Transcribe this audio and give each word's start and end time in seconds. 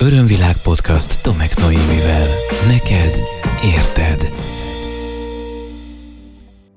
Örömvilág 0.00 0.56
podcast 0.62 1.22
Tomek 1.22 1.56
Noémivel. 1.56 2.26
Neked 2.66 3.20
érted. 3.64 4.32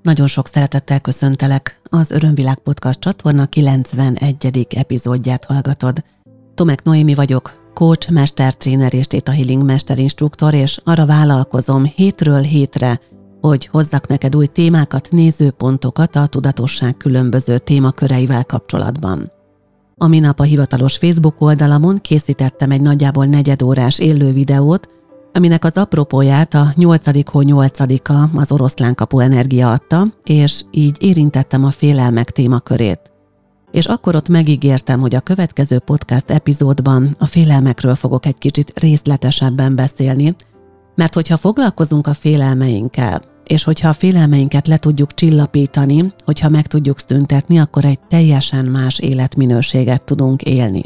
Nagyon 0.01 0.27
sok 0.27 0.47
szeretettel 0.47 0.99
köszöntelek. 0.99 1.81
Az 1.83 2.11
Örömvilág 2.11 2.57
podcast 2.57 2.99
csatorna 2.99 3.45
91. 3.45 4.67
epizódját 4.69 5.45
hallgatod. 5.45 6.03
Tomek 6.55 6.83
Noémi 6.83 7.13
vagyok, 7.13 7.71
coach, 7.73 8.11
mestertréner 8.11 8.93
és 8.93 9.07
Theta 9.07 9.31
Healing 9.31 9.63
mesterinstruktor, 9.63 10.53
és 10.53 10.79
arra 10.83 11.05
vállalkozom 11.05 11.85
hétről 11.85 12.41
hétre, 12.41 12.99
hogy 13.41 13.65
hozzak 13.65 14.07
neked 14.07 14.35
új 14.35 14.45
témákat, 14.45 15.07
nézőpontokat 15.11 16.15
a 16.15 16.27
tudatosság 16.27 16.97
különböző 16.97 17.57
témaköreivel 17.57 18.45
kapcsolatban. 18.45 19.31
A 20.01 20.07
minap 20.07 20.39
a 20.39 20.43
hivatalos 20.43 20.97
Facebook 20.97 21.41
oldalamon 21.41 21.97
készítettem 21.97 22.71
egy 22.71 22.81
nagyjából 22.81 23.25
negyedórás 23.25 23.99
élő 23.99 24.31
videót, 24.33 24.87
aminek 25.33 25.65
az 25.65 25.71
apropóját 25.73 26.53
a 26.53 26.71
8. 26.75 27.29
hó 27.29 27.41
8-a 27.43 28.39
az 28.39 28.51
oroszlán 28.51 28.95
kapu 28.95 29.19
energia 29.19 29.71
adta, 29.71 30.07
és 30.23 30.61
így 30.71 30.97
érintettem 30.99 31.65
a 31.65 31.71
félelmek 31.71 32.29
témakörét. 32.29 32.99
És 33.71 33.85
akkor 33.85 34.15
ott 34.15 34.29
megígértem, 34.29 34.99
hogy 34.99 35.15
a 35.15 35.19
következő 35.19 35.79
podcast 35.79 36.31
epizódban 36.31 37.15
a 37.19 37.25
félelmekről 37.25 37.95
fogok 37.95 38.25
egy 38.25 38.37
kicsit 38.37 38.79
részletesebben 38.79 39.75
beszélni, 39.75 40.35
mert 40.95 41.13
hogyha 41.13 41.37
foglalkozunk 41.37 42.07
a 42.07 42.13
félelmeinkkel, 42.13 43.21
és 43.47 43.63
hogyha 43.63 43.89
a 43.89 43.93
félelmeinket 43.93 44.67
le 44.67 44.77
tudjuk 44.77 45.13
csillapítani, 45.13 46.13
hogyha 46.25 46.49
meg 46.49 46.67
tudjuk 46.67 46.99
szüntetni, 46.99 47.59
akkor 47.59 47.85
egy 47.85 47.99
teljesen 47.99 48.65
más 48.65 48.99
életminőséget 48.99 50.03
tudunk 50.03 50.41
élni. 50.41 50.81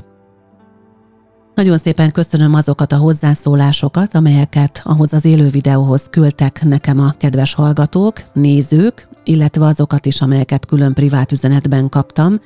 Nagyon 1.55 1.77
szépen 1.77 2.11
köszönöm 2.11 2.53
azokat 2.53 2.91
a 2.91 2.97
hozzászólásokat, 2.97 4.15
amelyeket 4.15 4.81
ahhoz 4.83 5.13
az 5.13 5.25
élő 5.25 5.49
videóhoz 5.49 6.03
küldtek 6.09 6.63
nekem 6.63 6.99
a 6.99 7.11
kedves 7.11 7.53
hallgatók, 7.53 8.23
nézők, 8.33 9.07
illetve 9.23 9.65
azokat 9.65 10.05
is, 10.05 10.21
amelyeket 10.21 10.65
külön 10.65 10.93
privát 10.93 11.31
üzenetben 11.31 11.89
kaptam. 11.89 12.39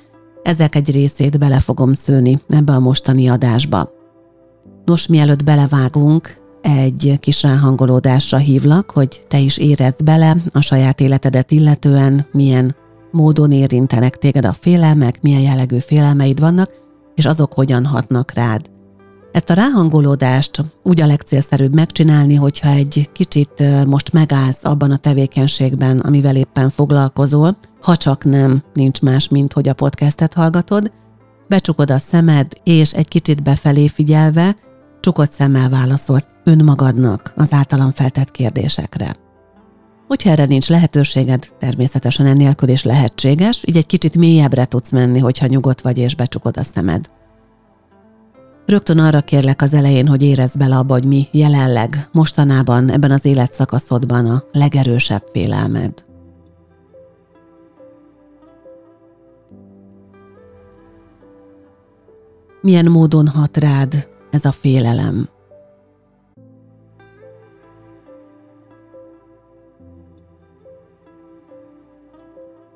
Ezek 0.44 0.76
egy 0.76 0.92
részét 0.92 1.40
bele 1.40 1.60
fogom 1.60 1.94
szőni 1.94 2.40
ebbe 2.50 2.74
a 2.74 2.80
mostani 2.80 3.30
adásba. 3.30 3.90
Nos, 4.86 5.08
mielőtt 5.08 5.44
belevágunk, 5.44 6.39
egy 6.62 7.18
kis 7.20 7.44
ráhangolódásra 7.44 8.38
hívlak, 8.38 8.92
hogy 8.92 9.26
te 9.28 9.38
is 9.38 9.58
érezd 9.58 10.04
bele 10.04 10.36
a 10.54 10.62
saját 10.62 11.00
életedet 11.02 11.52
illetően, 11.52 12.26
milyen 12.32 12.76
módon 13.12 13.52
érintenek 13.52 14.18
téged 14.18 14.46
a 14.46 14.56
félelmek, 14.60 15.22
milyen 15.22 15.42
jellegű 15.42 15.78
félelmeid 15.78 16.40
vannak, 16.40 16.72
és 17.16 17.26
azok 17.26 17.54
hogyan 17.54 17.86
hatnak 17.86 18.34
rád. 18.34 18.70
Ezt 19.32 19.50
a 19.50 19.54
ráhangolódást 19.54 20.64
úgy 20.84 21.02
a 21.02 21.06
legcélszerűbb 21.06 21.76
megcsinálni, 21.76 22.36
hogyha 22.36 22.70
egy 22.70 23.10
kicsit 23.14 23.86
most 23.86 24.14
megállsz 24.14 24.60
abban 24.64 24.92
a 24.92 24.98
tevékenységben, 24.98 26.00
amivel 26.00 26.36
éppen 26.36 26.70
foglalkozol, 26.70 27.58
ha 27.82 27.96
csak 27.96 28.24
nem, 28.24 28.64
nincs 28.74 29.02
más, 29.02 29.28
mint 29.28 29.54
hogy 29.54 29.70
a 29.70 29.74
podcastet 29.74 30.34
hallgatod, 30.34 30.92
becsukod 31.48 31.92
a 31.92 31.98
szemed, 31.98 32.48
és 32.64 32.94
egy 32.94 33.08
kicsit 33.08 33.44
befelé 33.44 33.88
figyelve, 33.88 34.56
csukott 35.00 35.32
szemmel 35.32 35.70
válaszolsz 35.70 36.28
önmagadnak 36.50 37.34
az 37.36 37.48
általam 37.54 37.92
feltett 37.92 38.32
kérdésekre. 38.32 39.16
Hogyha 40.08 40.30
erre 40.30 40.46
nincs 40.46 40.70
lehetőséged, 40.70 41.48
természetesen 41.60 42.26
ennélkül 42.26 42.70
is 42.70 42.84
lehetséges, 42.84 43.64
így 43.66 43.78
egy 43.78 43.86
kicsit 43.86 44.18
mélyebbre 44.18 44.66
tudsz 44.66 44.92
menni, 44.92 45.20
hogyha 45.20 45.46
nyugodt 45.46 45.82
vagy 45.82 45.98
és 45.98 46.16
becsukod 46.16 46.58
a 46.58 46.64
szemed. 46.74 47.10
Rögtön 48.66 49.00
arra 49.00 49.22
kérlek 49.22 49.62
az 49.62 49.74
elején, 49.74 50.08
hogy 50.08 50.24
érezd 50.24 50.58
bele 50.58 50.78
abba, 50.78 50.94
hogy 50.94 51.06
mi 51.06 51.28
jelenleg, 51.32 52.10
mostanában, 52.12 52.92
ebben 52.92 53.12
az 53.12 53.26
életszakaszodban 53.26 54.26
a 54.26 54.44
legerősebb 54.52 55.24
félelmed. 55.32 55.94
Milyen 62.62 62.86
módon 62.86 63.28
hat 63.28 63.58
rád 63.58 64.08
ez 64.32 64.46
a 64.46 64.52
félelem? 64.52 65.30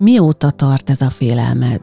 Mióta 0.03 0.51
tart 0.51 0.89
ez 0.89 1.01
a 1.01 1.09
félelmed? 1.09 1.81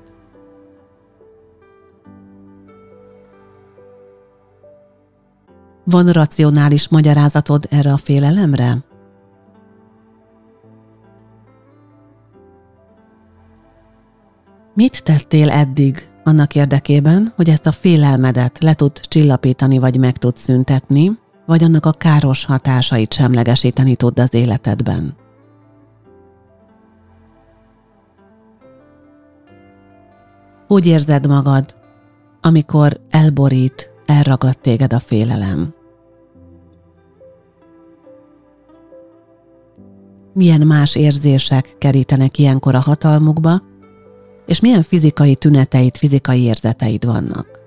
Van 5.84 6.06
racionális 6.06 6.88
magyarázatod 6.88 7.66
erre 7.70 7.92
a 7.92 7.97
félelemre? 7.97 8.84
Mit 14.75 15.03
tettél 15.03 15.50
eddig 15.50 16.10
annak 16.25 16.54
érdekében, 16.54 17.32
hogy 17.36 17.48
ezt 17.48 17.66
a 17.66 17.72
félelmedet 17.72 18.62
le 18.62 18.75
tud 18.75 19.00
csillapítani 19.00 19.78
vagy 19.78 19.98
meg 19.98 20.16
tud 20.16 20.36
szüntetni, 20.36 21.19
vagy 21.47 21.64
annak 21.64 21.86
a 21.86 21.92
káros 21.92 22.44
hatásait 22.44 23.12
semlegesíteni 23.12 23.94
tud 23.97 24.19
az 24.19 24.34
életedben? 24.34 25.28
Úgy 30.72 30.86
érzed 30.86 31.26
magad, 31.26 31.75
amikor 32.41 33.00
elborít, 33.08 33.92
elragad 34.06 34.58
téged 34.58 34.92
a 34.92 34.98
félelem? 34.98 35.75
Milyen 40.32 40.66
más 40.66 40.94
érzések 40.94 41.75
kerítenek 41.78 42.38
ilyenkor 42.38 42.75
a 42.75 42.80
hatalmukba, 42.80 43.62
és 44.47 44.60
milyen 44.60 44.82
fizikai 44.82 45.34
tüneteid, 45.34 45.97
fizikai 45.97 46.42
érzeteid 46.42 47.04
vannak? 47.04 47.60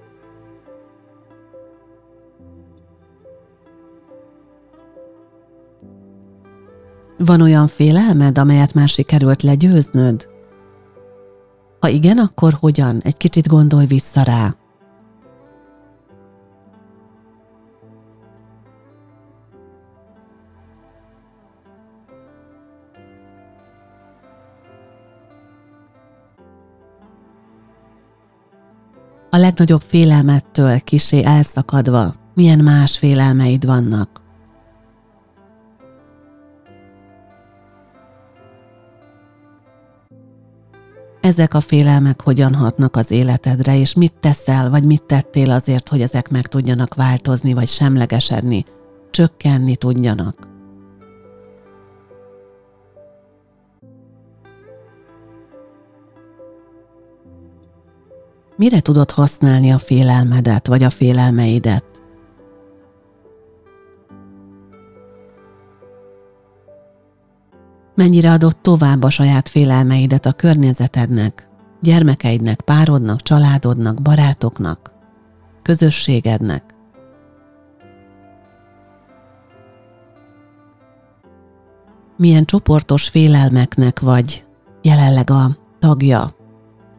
Van 7.17 7.41
olyan 7.41 7.67
félelmed, 7.67 8.37
amelyet 8.37 8.73
már 8.73 8.87
sikerült 8.87 9.41
legyőznöd? 9.41 10.32
Ha 11.83 11.89
igen, 11.89 12.17
akkor 12.17 12.53
hogyan? 12.59 13.01
Egy 13.01 13.17
kicsit 13.17 13.47
gondolj 13.47 13.85
vissza 13.85 14.23
rá. 14.23 14.55
A 29.29 29.37
legnagyobb 29.37 29.81
félelmettől 29.81 30.79
kisé 30.79 31.23
elszakadva, 31.23 32.13
milyen 32.33 32.59
más 32.59 32.97
félelmeid 32.97 33.65
vannak? 33.65 34.22
Ezek 41.23 41.53
a 41.53 41.59
félelmek 41.59 42.21
hogyan 42.21 42.53
hatnak 42.53 42.95
az 42.95 43.11
életedre, 43.11 43.77
és 43.77 43.93
mit 43.93 44.13
teszel, 44.19 44.69
vagy 44.69 44.85
mit 44.85 45.03
tettél 45.03 45.51
azért, 45.51 45.89
hogy 45.89 46.01
ezek 46.01 46.29
meg 46.29 46.47
tudjanak 46.47 46.93
változni, 46.93 47.53
vagy 47.53 47.67
semlegesedni, 47.67 48.65
csökkenni 49.11 49.75
tudjanak. 49.75 50.47
Mire 58.55 58.79
tudod 58.79 59.11
használni 59.11 59.71
a 59.71 59.77
félelmedet, 59.77 60.67
vagy 60.67 60.83
a 60.83 60.89
félelmeidet? 60.89 61.92
Mennyire 67.95 68.31
adott 68.31 68.61
tovább 68.61 69.03
a 69.03 69.09
saját 69.09 69.49
félelmeidet 69.49 70.25
a 70.25 70.31
környezetednek, 70.31 71.47
gyermekeidnek, 71.81 72.61
párodnak, 72.61 73.21
családodnak, 73.21 74.01
barátoknak, 74.01 74.93
közösségednek. 75.61 76.63
Milyen 82.17 82.45
csoportos 82.45 83.09
félelmeknek 83.09 83.99
vagy 83.99 84.45
jelenleg 84.81 85.29
a 85.29 85.57
tagja, 85.79 86.35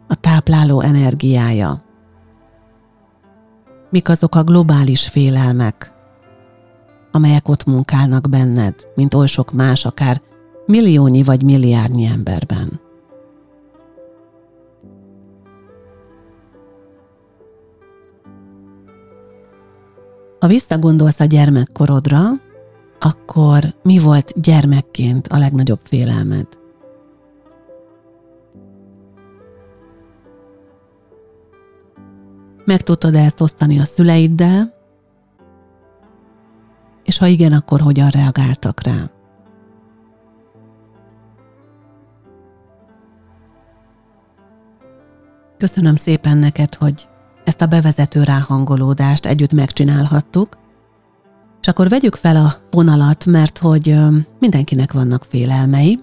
a 0.09 0.15
tápláló 0.15 0.81
energiája. 0.81 1.83
Mik 3.91 4.09
azok 4.09 4.35
a 4.35 4.45
globális 4.45 5.09
félelmek, 5.09 5.93
amelyek 7.13 7.49
ott 7.49 7.65
munkálnak 7.65 8.29
benned, 8.31 8.75
mint 8.95 9.15
oly 9.15 9.27
sok 9.27 9.53
más, 9.53 9.85
akár 9.85 10.21
milliónyi 10.67 11.23
vagy 11.23 11.43
milliárdnyi 11.43 12.05
emberben. 12.05 12.81
Ha 20.41 20.51
visszagondolsz 20.51 21.21
a 21.21 21.25
gyermekkorodra, 21.25 22.21
akkor 23.01 23.75
mi 23.83 23.99
volt 23.99 24.41
gyermekként 24.41 25.27
a 25.27 25.39
legnagyobb 25.39 25.81
félelmed? 25.83 26.47
Meg 32.65 32.83
tudtad 32.83 33.15
ezt 33.15 33.41
osztani 33.41 33.79
a 33.79 33.85
szüleiddel? 33.85 34.75
És 37.05 37.19
ha 37.19 37.27
igen, 37.27 37.53
akkor 37.53 37.81
hogyan 37.81 38.09
reagáltak 38.09 38.83
rá? 38.83 39.14
Köszönöm 45.65 45.95
szépen 45.95 46.39
neked, 46.39 46.75
hogy 46.75 47.09
ezt 47.45 47.63
a 47.63 47.67
bevezető 47.67 48.23
ráhangolódást 48.23 49.27
együtt 49.27 49.53
megcsinálhattuk, 49.53 50.59
és 51.61 51.69
akkor 51.69 51.89
vegyük 51.89 52.15
fel 52.15 52.37
a 52.37 52.53
vonalat, 52.71 53.27
mert 53.27 53.59
hogy 53.59 53.97
mindenkinek 54.41 54.93
vannak 54.93 55.27
félelmei. 55.29 56.01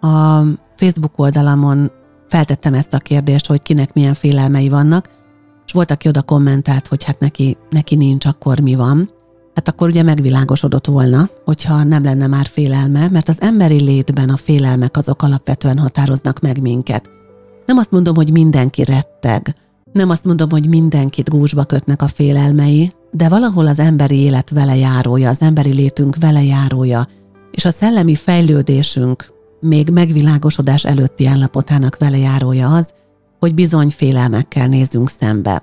A 0.00 0.40
Facebook 0.76 1.18
oldalamon 1.18 1.90
feltettem 2.28 2.74
ezt 2.74 2.94
a 2.94 2.98
kérdést, 2.98 3.46
hogy 3.46 3.62
kinek 3.62 3.92
milyen 3.92 4.14
félelmei 4.14 4.68
vannak, 4.68 5.08
és 5.66 5.72
volt, 5.72 5.90
aki 5.90 6.08
oda 6.08 6.22
kommentált, 6.22 6.86
hogy 6.86 7.04
hát 7.04 7.18
neki, 7.18 7.56
neki 7.70 7.94
nincs, 7.94 8.26
akkor 8.26 8.60
mi 8.60 8.74
van. 8.74 9.10
Hát 9.54 9.68
akkor 9.68 9.88
ugye 9.88 10.02
megvilágosodott 10.02 10.86
volna, 10.86 11.28
hogyha 11.44 11.82
nem 11.82 12.04
lenne 12.04 12.26
már 12.26 12.46
félelme, 12.46 13.08
mert 13.08 13.28
az 13.28 13.40
emberi 13.40 13.80
létben 13.80 14.28
a 14.28 14.36
félelmek 14.36 14.96
azok 14.96 15.22
alapvetően 15.22 15.78
határoznak 15.78 16.40
meg 16.40 16.60
minket. 16.60 17.15
Nem 17.66 17.78
azt 17.78 17.90
mondom, 17.90 18.14
hogy 18.14 18.32
mindenki 18.32 18.84
retteg, 18.84 19.54
nem 19.92 20.10
azt 20.10 20.24
mondom, 20.24 20.50
hogy 20.50 20.68
mindenkit 20.68 21.30
gúzsba 21.30 21.64
kötnek 21.64 22.02
a 22.02 22.08
félelmei, 22.08 22.92
de 23.10 23.28
valahol 23.28 23.66
az 23.66 23.78
emberi 23.78 24.16
élet 24.16 24.50
vele 24.50 24.76
járója, 24.76 25.30
az 25.30 25.40
emberi 25.40 25.72
létünk 25.72 26.16
vele 26.20 26.42
járója, 26.42 27.06
és 27.50 27.64
a 27.64 27.70
szellemi 27.70 28.14
fejlődésünk 28.14 29.32
még 29.60 29.90
megvilágosodás 29.90 30.84
előtti 30.84 31.26
állapotának 31.26 31.96
vele 31.98 32.18
járója 32.18 32.74
az, 32.74 32.86
hogy 33.38 33.54
bizony 33.54 33.90
félelmekkel 33.90 34.66
nézzünk 34.66 35.10
szembe. 35.18 35.62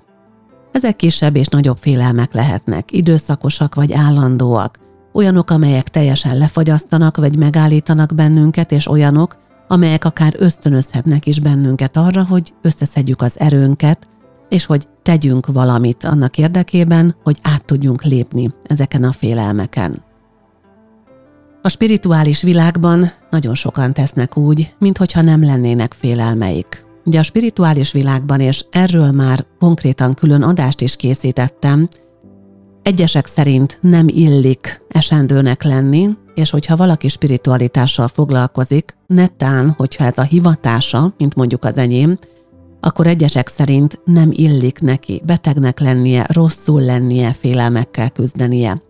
Ezek 0.71 0.95
kisebb 0.95 1.35
és 1.35 1.47
nagyobb 1.47 1.77
félelmek 1.77 2.33
lehetnek, 2.33 2.91
időszakosak 2.91 3.75
vagy 3.75 3.93
állandóak, 3.93 4.79
olyanok, 5.13 5.49
amelyek 5.49 5.89
teljesen 5.89 6.37
lefagyasztanak 6.37 7.17
vagy 7.17 7.37
megállítanak 7.37 8.13
bennünket, 8.15 8.71
és 8.71 8.87
olyanok, 8.87 9.37
amelyek 9.73 10.05
akár 10.05 10.33
ösztönözhetnek 10.37 11.25
is 11.25 11.39
bennünket 11.39 11.97
arra, 11.97 12.23
hogy 12.23 12.53
összeszedjük 12.61 13.21
az 13.21 13.39
erőnket, 13.39 14.07
és 14.49 14.65
hogy 14.65 14.87
tegyünk 15.01 15.45
valamit 15.47 16.03
annak 16.03 16.37
érdekében, 16.37 17.15
hogy 17.23 17.39
át 17.41 17.65
tudjunk 17.65 18.03
lépni 18.03 18.53
ezeken 18.63 19.03
a 19.03 19.11
félelmeken. 19.11 20.03
A 21.61 21.69
spirituális 21.69 22.41
világban 22.41 23.11
nagyon 23.29 23.55
sokan 23.55 23.93
tesznek 23.93 24.37
úgy, 24.37 24.73
mintha 24.79 25.21
nem 25.21 25.43
lennének 25.43 25.93
félelmeik. 25.93 26.85
Ugye 27.05 27.19
a 27.19 27.23
spirituális 27.23 27.91
világban, 27.91 28.39
és 28.39 28.65
erről 28.71 29.11
már 29.11 29.45
konkrétan 29.59 30.13
külön 30.13 30.41
adást 30.41 30.81
is 30.81 30.95
készítettem, 30.95 31.89
egyesek 32.83 33.25
szerint 33.25 33.77
nem 33.81 34.07
illik 34.09 34.83
esendőnek 34.89 35.63
lenni, 35.63 36.09
és 36.35 36.49
hogyha 36.49 36.75
valaki 36.75 37.07
spiritualitással 37.07 38.07
foglalkozik, 38.07 38.95
netán, 39.07 39.73
hogyha 39.77 40.05
ez 40.05 40.17
a 40.17 40.21
hivatása, 40.21 41.13
mint 41.17 41.35
mondjuk 41.35 41.63
az 41.63 41.77
enyém, 41.77 42.17
akkor 42.79 43.07
egyesek 43.07 43.47
szerint 43.47 43.99
nem 44.05 44.29
illik 44.31 44.79
neki 44.79 45.21
betegnek 45.25 45.79
lennie, 45.79 46.25
rosszul 46.29 46.81
lennie, 46.81 47.33
félelmekkel 47.33 48.09
küzdenie. 48.09 48.81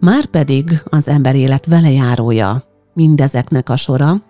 Márpedig 0.00 0.82
az 0.84 1.08
ember 1.08 1.34
élet 1.34 1.66
vele 1.66 1.90
járója 1.90 2.64
mindezeknek 2.94 3.68
a 3.68 3.76
sora, 3.76 4.22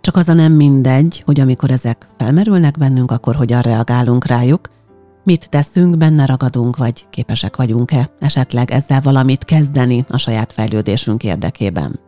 csak 0.00 0.16
az 0.16 0.28
a 0.28 0.32
nem 0.32 0.52
mindegy, 0.52 1.22
hogy 1.24 1.40
amikor 1.40 1.70
ezek 1.70 2.08
felmerülnek 2.18 2.78
bennünk, 2.78 3.10
akkor 3.10 3.34
hogyan 3.34 3.60
reagálunk 3.60 4.26
rájuk, 4.26 4.68
mit 5.26 5.48
teszünk, 5.48 5.96
benne 5.96 6.26
ragadunk, 6.26 6.76
vagy 6.76 7.06
képesek 7.10 7.56
vagyunk-e 7.56 8.10
esetleg 8.18 8.70
ezzel 8.70 9.00
valamit 9.00 9.44
kezdeni 9.44 10.04
a 10.08 10.18
saját 10.18 10.52
fejlődésünk 10.52 11.24
érdekében. 11.24 12.00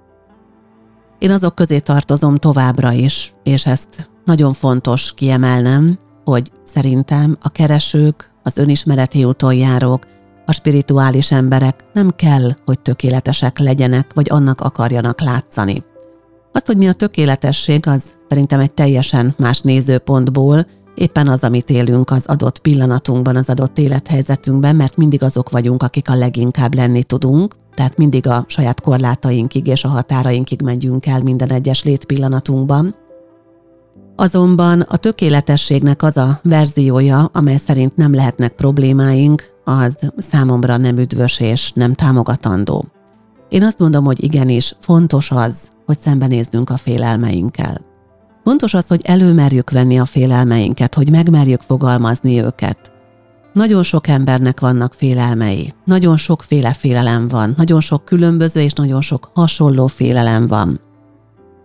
Én 1.19 1.31
azok 1.31 1.55
közé 1.55 1.79
tartozom 1.79 2.37
továbbra 2.37 2.93
is, 2.93 3.35
és 3.43 3.67
ezt 3.67 4.11
nagyon 4.25 4.53
fontos 4.53 5.15
kiemelnem, 5.15 5.99
hogy 6.25 6.51
szerintem 6.73 7.37
a 7.43 7.49
keresők, 7.49 8.33
az 8.43 8.57
önismereti 8.57 9.25
úton 9.25 9.55
járók, 9.55 10.07
a 10.47 10.53
spirituális 10.53 11.31
emberek 11.31 11.85
nem 11.93 12.11
kell, 12.17 12.51
hogy 12.65 12.81
tökéletesek 12.81 13.59
legyenek, 13.59 14.11
vagy 14.15 14.27
annak 14.31 14.61
akarjanak 14.61 15.21
látszani. 15.21 15.85
Azt, 16.53 16.67
hogy 16.67 16.77
mi 16.77 16.89
a 16.89 16.93
tökéletesség, 16.93 17.87
az 17.87 18.03
szerintem 18.29 18.61
egy 18.61 18.73
teljesen 18.73 19.35
más 19.39 19.61
nézőpontból, 19.61 20.67
éppen 20.99 21.29
az, 21.29 21.43
amit 21.43 21.71
élünk 21.71 22.11
az 22.11 22.23
adott 22.27 22.59
pillanatunkban, 22.59 23.37
az 23.37 23.49
adott 23.49 23.79
élethelyzetünkben, 23.79 24.77
mert 24.77 24.97
mindig 24.97 25.23
azok 25.23 25.51
vagyunk, 25.51 25.83
akik 25.83 26.11
a 26.11 26.15
leginkább 26.15 26.75
lenni 26.75 27.03
tudunk, 27.03 27.55
tehát 27.75 27.97
mindig 27.97 28.27
a 28.27 28.45
saját 28.47 28.81
korlátainkig 28.81 29.67
és 29.67 29.85
a 29.85 29.89
határainkig 29.89 30.63
megyünk 30.63 31.07
el 31.07 31.23
minden 31.23 31.51
egyes 31.51 31.83
létpillanatunkban. 31.83 32.95
Azonban 34.17 34.81
a 34.81 34.97
tökéletességnek 34.97 36.03
az 36.03 36.17
a 36.17 36.41
verziója, 36.43 37.31
amely 37.33 37.57
szerint 37.67 37.97
nem 37.97 38.15
lehetnek 38.15 38.53
problémáink, 38.53 39.43
az 39.65 39.97
számomra 40.17 40.77
nem 40.77 40.99
üdvös 40.99 41.41
és 41.41 41.73
nem 41.73 41.95
támogatandó. 41.95 42.85
Én 43.49 43.63
azt 43.63 43.79
mondom, 43.79 44.05
hogy 44.05 44.23
igenis 44.25 44.75
fontos 44.81 45.31
az, 45.31 45.55
hogy 45.87 45.99
szembenézzünk 46.05 46.71
a 46.71 46.77
félelmeinkkel. 46.77 47.88
Fontos 48.45 48.75
az, 48.75 48.87
hogy 48.87 49.01
előmerjük 49.05 49.71
venni 49.71 49.99
a 49.99 50.05
félelmeinket, 50.05 50.95
hogy 50.95 51.11
megmerjük 51.11 51.61
fogalmazni 51.61 52.43
őket. 52.43 52.93
Nagyon 53.53 53.83
sok 53.83 54.07
embernek 54.07 54.61
vannak 54.61 54.95
félelmei, 54.95 55.73
nagyon 55.85 56.17
sokféle 56.17 56.73
félelem 56.73 57.29
van, 57.29 57.55
nagyon 57.57 57.81
sok 57.81 58.05
különböző 58.05 58.61
és 58.61 58.73
nagyon 58.73 59.01
sok 59.01 59.31
hasonló 59.35 59.87
félelem 59.87 60.47
van. 60.47 60.81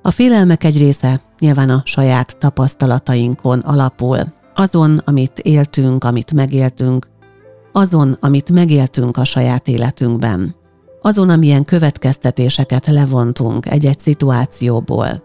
A 0.01 0.11
félelmek 0.11 0.63
egy 0.63 0.77
része 0.77 1.21
nyilván 1.39 1.69
a 1.69 1.81
saját 1.85 2.37
tapasztalatainkon 2.37 3.59
alapul, 3.59 4.17
azon, 4.55 5.01
amit 5.05 5.39
éltünk, 5.39 6.03
amit 6.03 6.33
megéltünk, 6.33 7.07
azon, 7.71 8.17
amit 8.19 8.49
megéltünk 8.49 9.17
a 9.17 9.23
saját 9.23 9.67
életünkben, 9.67 10.55
azon, 11.01 11.29
amilyen 11.29 11.63
következtetéseket 11.63 12.87
levontunk 12.87 13.65
egy-egy 13.65 13.99
szituációból. 13.99 15.23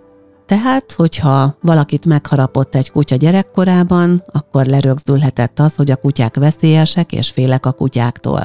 Tehát, 0.49 0.93
hogyha 0.93 1.57
valakit 1.61 2.05
megharapott 2.05 2.75
egy 2.75 2.91
kutya 2.91 3.17
gyerekkorában, 3.17 4.23
akkor 4.33 4.67
lerögzülhetett 4.67 5.59
az, 5.59 5.75
hogy 5.75 5.91
a 5.91 5.97
kutyák 5.97 6.37
veszélyesek 6.37 7.13
és 7.13 7.31
félek 7.31 7.67
a 7.67 7.73
kutyáktól. 7.73 8.43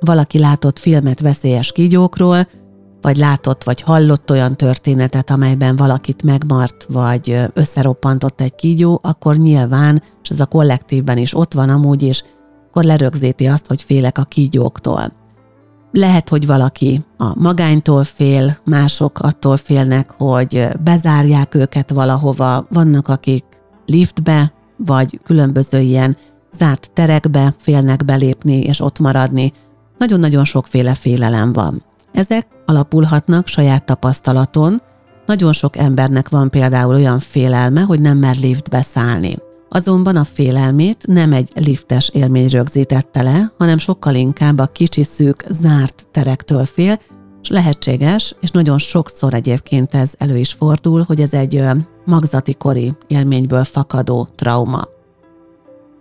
Valaki 0.00 0.38
látott 0.38 0.78
filmet 0.78 1.20
veszélyes 1.20 1.72
kígyókról, 1.72 2.48
vagy 3.00 3.16
látott 3.16 3.64
vagy 3.64 3.80
hallott 3.80 4.30
olyan 4.30 4.56
történetet, 4.56 5.30
amelyben 5.30 5.76
valakit 5.76 6.22
megmart, 6.22 6.86
vagy 6.88 7.38
összeroppantott 7.52 8.40
egy 8.40 8.54
kígyó, 8.54 9.00
akkor 9.02 9.36
nyilván, 9.36 10.02
és 10.22 10.28
ez 10.28 10.40
a 10.40 10.46
kollektívben 10.46 11.18
is 11.18 11.34
ott 11.34 11.54
van 11.54 11.68
amúgy 11.68 12.02
is, 12.02 12.24
akkor 12.68 12.84
lerögzíti 12.84 13.46
azt, 13.46 13.66
hogy 13.66 13.82
félek 13.82 14.18
a 14.18 14.24
kígyóktól. 14.24 15.19
Lehet, 15.92 16.28
hogy 16.28 16.46
valaki 16.46 17.04
a 17.16 17.38
magánytól 17.40 18.04
fél, 18.04 18.58
mások 18.64 19.18
attól 19.18 19.56
félnek, 19.56 20.10
hogy 20.10 20.68
bezárják 20.84 21.54
őket 21.54 21.90
valahova, 21.90 22.66
vannak 22.70 23.08
akik 23.08 23.44
liftbe, 23.86 24.52
vagy 24.76 25.20
különböző 25.24 25.78
ilyen 25.80 26.16
zárt 26.58 26.90
terekbe 26.92 27.54
félnek 27.58 28.04
belépni 28.04 28.58
és 28.58 28.80
ott 28.80 28.98
maradni. 28.98 29.52
Nagyon-nagyon 29.98 30.44
sokféle 30.44 30.94
félelem 30.94 31.52
van. 31.52 31.84
Ezek 32.12 32.46
alapulhatnak 32.66 33.46
saját 33.46 33.84
tapasztalaton. 33.84 34.82
Nagyon 35.26 35.52
sok 35.52 35.76
embernek 35.76 36.28
van 36.28 36.50
például 36.50 36.94
olyan 36.94 37.18
félelme, 37.18 37.80
hogy 37.80 38.00
nem 38.00 38.18
mer 38.18 38.36
liftbe 38.36 38.82
szállni. 38.82 39.36
Azonban 39.72 40.16
a 40.16 40.24
félelmét 40.24 41.06
nem 41.06 41.32
egy 41.32 41.50
liftes 41.54 42.08
élmény 42.08 42.48
rögzítette 42.48 43.22
le, 43.22 43.52
hanem 43.58 43.78
sokkal 43.78 44.14
inkább 44.14 44.58
a 44.58 44.66
kicsi 44.66 45.02
szűk, 45.02 45.44
zárt 45.48 46.06
terektől 46.10 46.64
fél, 46.64 46.98
és 47.42 47.48
lehetséges, 47.48 48.34
és 48.40 48.50
nagyon 48.50 48.78
sokszor 48.78 49.34
egyébként 49.34 49.94
ez 49.94 50.10
elő 50.18 50.36
is 50.36 50.52
fordul, 50.52 51.02
hogy 51.02 51.20
ez 51.20 51.32
egy 51.32 51.62
magzati 52.04 52.54
kori 52.54 52.92
élményből 53.06 53.64
fakadó 53.64 54.28
trauma. 54.34 54.82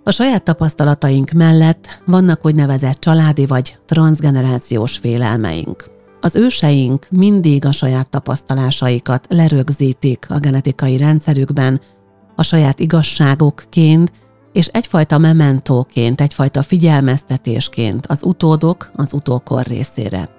A 0.04 0.12
saját 0.12 0.44
tapasztalataink 0.44 1.32
mellett 1.32 1.88
vannak 2.06 2.46
úgynevezett 2.46 3.00
családi 3.00 3.46
vagy 3.46 3.78
transgenerációs 3.86 4.98
félelmeink. 4.98 5.86
Az 6.22 6.36
őseink 6.36 7.08
mindig 7.10 7.66
a 7.66 7.72
saját 7.72 8.10
tapasztalásaikat 8.10 9.26
lerögzítik 9.30 10.26
a 10.30 10.40
genetikai 10.40 10.98
rendszerükben, 10.98 11.82
a 12.40 12.44
saját 12.44 12.80
igazságokként, 12.80 14.12
és 14.54 14.68
egyfajta 14.68 15.18
mementóként, 15.18 16.22
egyfajta 16.22 16.62
figyelmeztetésként 16.62 18.08
az 18.08 18.24
utódok 18.24 18.92
az 18.96 19.14
utókor 19.14 19.66
részére. 19.66 20.30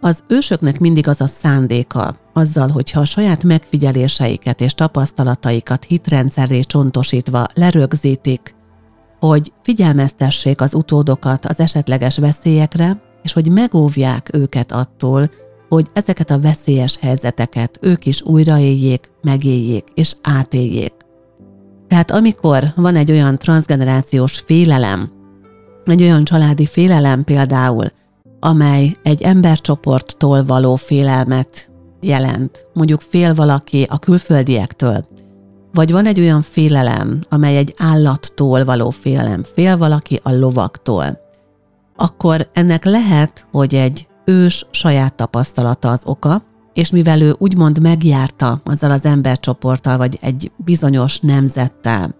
Az 0.00 0.18
ősöknek 0.28 0.78
mindig 0.78 1.08
az 1.08 1.20
a 1.20 1.26
szándéka, 1.26 2.16
azzal, 2.32 2.68
hogyha 2.68 3.00
a 3.00 3.04
saját 3.04 3.44
megfigyeléseiket 3.44 4.60
és 4.60 4.74
tapasztalataikat 4.74 5.84
hitrendszerré 5.84 6.60
csontosítva 6.60 7.46
lerögzítik, 7.54 8.54
hogy 9.20 9.52
figyelmeztessék 9.62 10.60
az 10.60 10.74
utódokat 10.74 11.44
az 11.46 11.60
esetleges 11.60 12.18
veszélyekre, 12.18 13.00
és 13.22 13.32
hogy 13.32 13.50
megóvják 13.50 14.30
őket 14.32 14.72
attól, 14.72 15.30
hogy 15.68 15.86
ezeket 15.92 16.30
a 16.30 16.40
veszélyes 16.40 16.96
helyzeteket 17.00 17.78
ők 17.80 18.06
is 18.06 18.22
újraéljék, 18.22 19.10
megéljék 19.22 19.84
és 19.94 20.14
átéljék. 20.22 20.95
Tehát 21.88 22.10
amikor 22.10 22.64
van 22.76 22.96
egy 22.96 23.10
olyan 23.10 23.38
transgenerációs 23.38 24.38
félelem, 24.38 25.10
egy 25.84 26.02
olyan 26.02 26.24
családi 26.24 26.66
félelem 26.66 27.24
például, 27.24 27.84
amely 28.40 28.96
egy 29.02 29.22
embercsoporttól 29.22 30.44
való 30.44 30.76
félelmet 30.76 31.70
jelent, 32.00 32.66
mondjuk 32.72 33.00
fél 33.00 33.34
valaki 33.34 33.86
a 33.90 33.98
külföldiektől, 33.98 35.04
vagy 35.72 35.92
van 35.92 36.06
egy 36.06 36.20
olyan 36.20 36.42
félelem, 36.42 37.20
amely 37.28 37.56
egy 37.56 37.74
állattól 37.78 38.64
való 38.64 38.90
félelem, 38.90 39.42
fél 39.54 39.76
valaki 39.76 40.20
a 40.22 40.32
lovaktól, 40.32 41.24
akkor 41.96 42.48
ennek 42.52 42.84
lehet, 42.84 43.46
hogy 43.52 43.74
egy 43.74 44.08
ős 44.24 44.66
saját 44.70 45.14
tapasztalata 45.14 45.90
az 45.90 46.00
oka, 46.04 46.42
és 46.76 46.90
mivel 46.90 47.20
ő 47.20 47.34
úgymond 47.38 47.80
megjárta 47.80 48.60
azzal 48.64 48.90
az 48.90 49.04
embercsoporttal, 49.04 49.96
vagy 49.96 50.18
egy 50.20 50.50
bizonyos 50.56 51.20
nemzettel, 51.20 52.14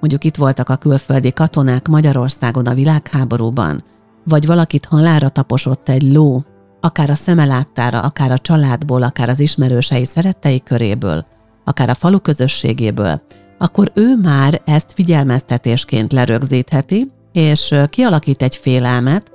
mondjuk 0.00 0.24
itt 0.24 0.36
voltak 0.36 0.68
a 0.68 0.76
külföldi 0.76 1.32
katonák 1.32 1.88
Magyarországon 1.88 2.66
a 2.66 2.74
világháborúban, 2.74 3.84
vagy 4.24 4.46
valakit 4.46 4.84
halára 4.84 5.28
taposott 5.28 5.88
egy 5.88 6.12
ló, 6.12 6.44
akár 6.80 7.10
a 7.10 7.14
szeme 7.14 7.44
láttára, 7.44 8.00
akár 8.00 8.30
a 8.30 8.38
családból, 8.38 9.02
akár 9.02 9.28
az 9.28 9.40
ismerősei 9.40 10.04
szerettei 10.04 10.62
köréből, 10.62 11.26
akár 11.64 11.88
a 11.88 11.94
falu 11.94 12.20
közösségéből, 12.20 13.22
akkor 13.58 13.92
ő 13.94 14.16
már 14.22 14.60
ezt 14.64 14.92
figyelmeztetésként 14.94 16.12
lerögzítheti, 16.12 17.10
és 17.32 17.74
kialakít 17.90 18.42
egy 18.42 18.56
félelmet, 18.56 19.30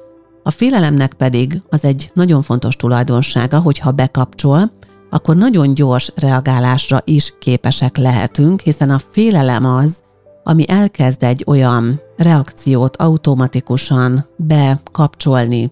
a 0.47 0.51
félelemnek 0.51 1.13
pedig 1.13 1.61
az 1.69 1.83
egy 1.83 2.11
nagyon 2.13 2.41
fontos 2.41 2.75
tulajdonsága, 2.75 3.59
hogyha 3.59 3.91
bekapcsol, 3.91 4.71
akkor 5.09 5.35
nagyon 5.35 5.73
gyors 5.73 6.11
reagálásra 6.15 7.01
is 7.03 7.33
képesek 7.39 7.97
lehetünk, 7.97 8.61
hiszen 8.61 8.89
a 8.89 8.99
félelem 9.11 9.65
az, 9.65 10.01
ami 10.43 10.69
elkezd 10.69 11.23
egy 11.23 11.43
olyan 11.47 12.01
reakciót 12.17 12.97
automatikusan 12.97 14.25
bekapcsolni, 14.35 15.69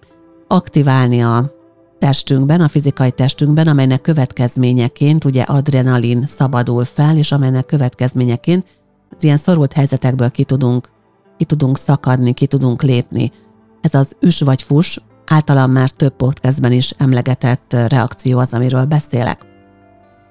aktiválni 0.48 1.22
a 1.22 1.50
testünkben, 1.98 2.60
a 2.60 2.68
fizikai 2.68 3.10
testünkben, 3.10 3.68
amelynek 3.68 4.00
következményeként 4.00 5.24
ugye 5.24 5.42
adrenalin 5.42 6.26
szabadul 6.36 6.84
fel, 6.84 7.16
és 7.16 7.32
amelynek 7.32 7.66
következményeként 7.66 8.66
az 9.16 9.24
ilyen 9.24 9.38
szorult 9.38 9.72
helyzetekből 9.72 10.30
ki 10.30 10.44
tudunk, 10.44 10.88
ki 11.36 11.44
tudunk 11.44 11.78
szakadni, 11.78 12.32
ki 12.32 12.46
tudunk 12.46 12.82
lépni. 12.82 13.32
Ez 13.86 13.94
az 13.94 14.16
üs 14.20 14.40
vagy 14.40 14.62
fus, 14.62 15.00
általam 15.26 15.70
már 15.70 15.90
több 15.90 16.16
podcastben 16.16 16.72
is 16.72 16.90
emlegetett 16.90 17.76
reakció 17.88 18.38
az, 18.38 18.52
amiről 18.52 18.84
beszélek. 18.84 19.46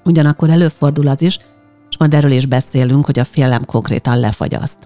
Ugyanakkor 0.05 0.49
előfordul 0.49 1.07
az 1.07 1.21
is, 1.21 1.39
és 1.89 1.97
majd 1.97 2.13
erről 2.13 2.31
is 2.31 2.45
beszélünk, 2.45 3.05
hogy 3.05 3.19
a 3.19 3.23
félelem 3.23 3.65
konkrétan 3.65 4.19
lefagyaszt. 4.19 4.77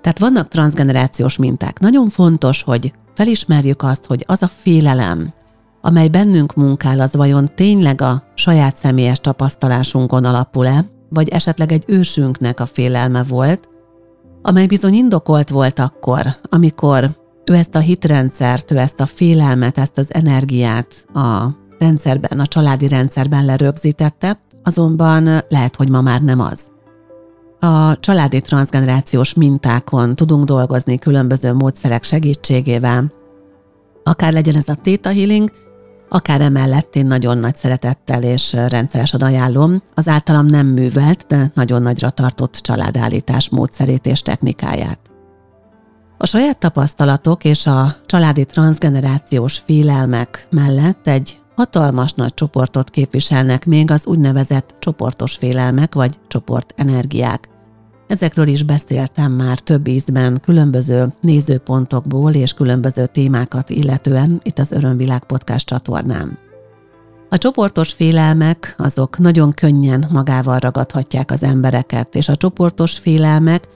Tehát 0.00 0.18
vannak 0.18 0.48
transgenerációs 0.48 1.36
minták. 1.36 1.78
Nagyon 1.78 2.08
fontos, 2.08 2.62
hogy 2.62 2.92
felismerjük 3.14 3.82
azt, 3.82 4.06
hogy 4.06 4.24
az 4.26 4.42
a 4.42 4.48
félelem, 4.48 5.32
amely 5.80 6.08
bennünk 6.08 6.54
munkál, 6.54 7.00
az 7.00 7.12
vajon 7.12 7.50
tényleg 7.54 8.00
a 8.00 8.22
saját 8.34 8.76
személyes 8.76 9.20
tapasztalásunkon 9.20 10.24
alapul-e, 10.24 10.84
vagy 11.08 11.28
esetleg 11.28 11.72
egy 11.72 11.84
ősünknek 11.86 12.60
a 12.60 12.66
félelme 12.66 13.22
volt, 13.22 13.68
amely 14.42 14.66
bizony 14.66 14.94
indokolt 14.94 15.48
volt 15.48 15.78
akkor, 15.78 16.26
amikor 16.42 17.20
ő 17.44 17.54
ezt 17.54 17.74
a 17.74 17.78
hitrendszert, 17.78 18.70
ő 18.70 18.76
ezt 18.76 19.00
a 19.00 19.06
félelmet, 19.06 19.78
ezt 19.78 19.98
az 19.98 20.14
energiát 20.14 21.06
a 21.14 21.46
rendszerben, 21.78 22.40
a 22.40 22.46
családi 22.46 22.88
rendszerben 22.88 23.44
lerögzítette, 23.44 24.40
azonban 24.62 25.24
lehet, 25.48 25.76
hogy 25.76 25.88
ma 25.88 26.00
már 26.00 26.22
nem 26.22 26.40
az. 26.40 26.60
A 27.68 28.00
családi 28.00 28.40
transgenerációs 28.40 29.34
mintákon 29.34 30.16
tudunk 30.16 30.44
dolgozni 30.44 30.98
különböző 30.98 31.52
módszerek 31.52 32.02
segítségével, 32.02 33.12
akár 34.04 34.32
legyen 34.32 34.56
ez 34.56 34.68
a 34.68 34.74
Theta 34.82 35.12
Healing, 35.12 35.50
akár 36.08 36.40
emellett 36.40 36.96
én 36.96 37.06
nagyon 37.06 37.38
nagy 37.38 37.56
szeretettel 37.56 38.22
és 38.22 38.52
rendszeresen 38.52 39.20
ajánlom 39.20 39.82
az 39.94 40.08
általam 40.08 40.46
nem 40.46 40.66
művelt, 40.66 41.24
de 41.28 41.50
nagyon 41.54 41.82
nagyra 41.82 42.10
tartott 42.10 42.54
családállítás 42.54 43.48
módszerét 43.48 44.06
és 44.06 44.22
technikáját. 44.22 45.11
A 46.22 46.26
saját 46.26 46.58
tapasztalatok 46.58 47.44
és 47.44 47.66
a 47.66 47.86
családi 48.06 48.44
transgenerációs 48.44 49.58
félelmek 49.58 50.46
mellett 50.50 51.08
egy 51.08 51.40
hatalmas 51.56 52.12
nagy 52.12 52.34
csoportot 52.34 52.90
képviselnek 52.90 53.66
még 53.66 53.90
az 53.90 54.06
úgynevezett 54.06 54.74
csoportos 54.78 55.36
félelmek 55.36 55.94
vagy 55.94 56.18
csoportenergiák. 56.28 57.48
Ezekről 58.06 58.46
is 58.46 58.62
beszéltem 58.62 59.32
már 59.32 59.58
több 59.58 59.88
ízben, 59.88 60.40
különböző 60.40 61.12
nézőpontokból 61.20 62.32
és 62.32 62.52
különböző 62.52 63.06
témákat 63.06 63.70
illetően 63.70 64.40
itt 64.42 64.58
az 64.58 64.72
Örömvilág 64.72 65.24
podcast 65.24 65.66
csatornán. 65.66 66.38
A 67.28 67.38
csoportos 67.38 67.92
félelmek 67.92 68.74
azok 68.78 69.18
nagyon 69.18 69.52
könnyen 69.52 70.08
magával 70.10 70.58
ragadhatják 70.58 71.30
az 71.30 71.42
embereket, 71.42 72.14
és 72.14 72.28
a 72.28 72.36
csoportos 72.36 72.98
félelmek 72.98 73.68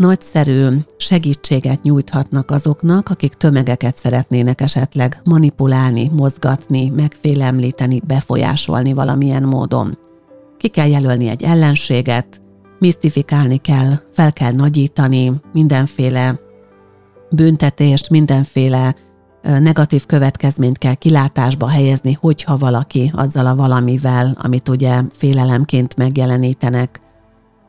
nagyszerű 0.00 0.68
segítséget 0.96 1.82
nyújthatnak 1.82 2.50
azoknak, 2.50 3.08
akik 3.08 3.34
tömegeket 3.34 3.96
szeretnének 3.96 4.60
esetleg 4.60 5.20
manipulálni, 5.24 6.10
mozgatni, 6.16 6.88
megfélemlíteni, 6.88 8.00
befolyásolni 8.06 8.92
valamilyen 8.92 9.42
módon. 9.42 9.98
Ki 10.56 10.68
kell 10.68 10.88
jelölni 10.88 11.28
egy 11.28 11.42
ellenséget, 11.42 12.40
misztifikálni 12.78 13.56
kell, 13.56 13.92
fel 14.12 14.32
kell 14.32 14.52
nagyítani 14.52 15.32
mindenféle 15.52 16.40
büntetést, 17.30 18.10
mindenféle 18.10 18.94
negatív 19.42 20.06
következményt 20.06 20.78
kell 20.78 20.94
kilátásba 20.94 21.68
helyezni, 21.68 22.12
hogyha 22.20 22.56
valaki 22.56 23.10
azzal 23.14 23.46
a 23.46 23.54
valamivel, 23.54 24.36
amit 24.42 24.68
ugye 24.68 25.00
félelemként 25.12 25.96
megjelenítenek, 25.96 27.00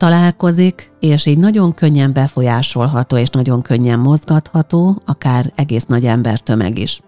találkozik, 0.02 0.92
és 1.00 1.26
így 1.26 1.38
nagyon 1.38 1.74
könnyen 1.74 2.14
befolyásolható 2.14 3.18
és 3.18 3.30
nagyon 3.30 3.62
könnyen 3.62 4.00
mozgatható, 4.00 5.02
akár 5.06 5.52
egész 5.56 5.86
nagy 5.86 6.06
embertömeg 6.06 6.78
is. 6.78 7.02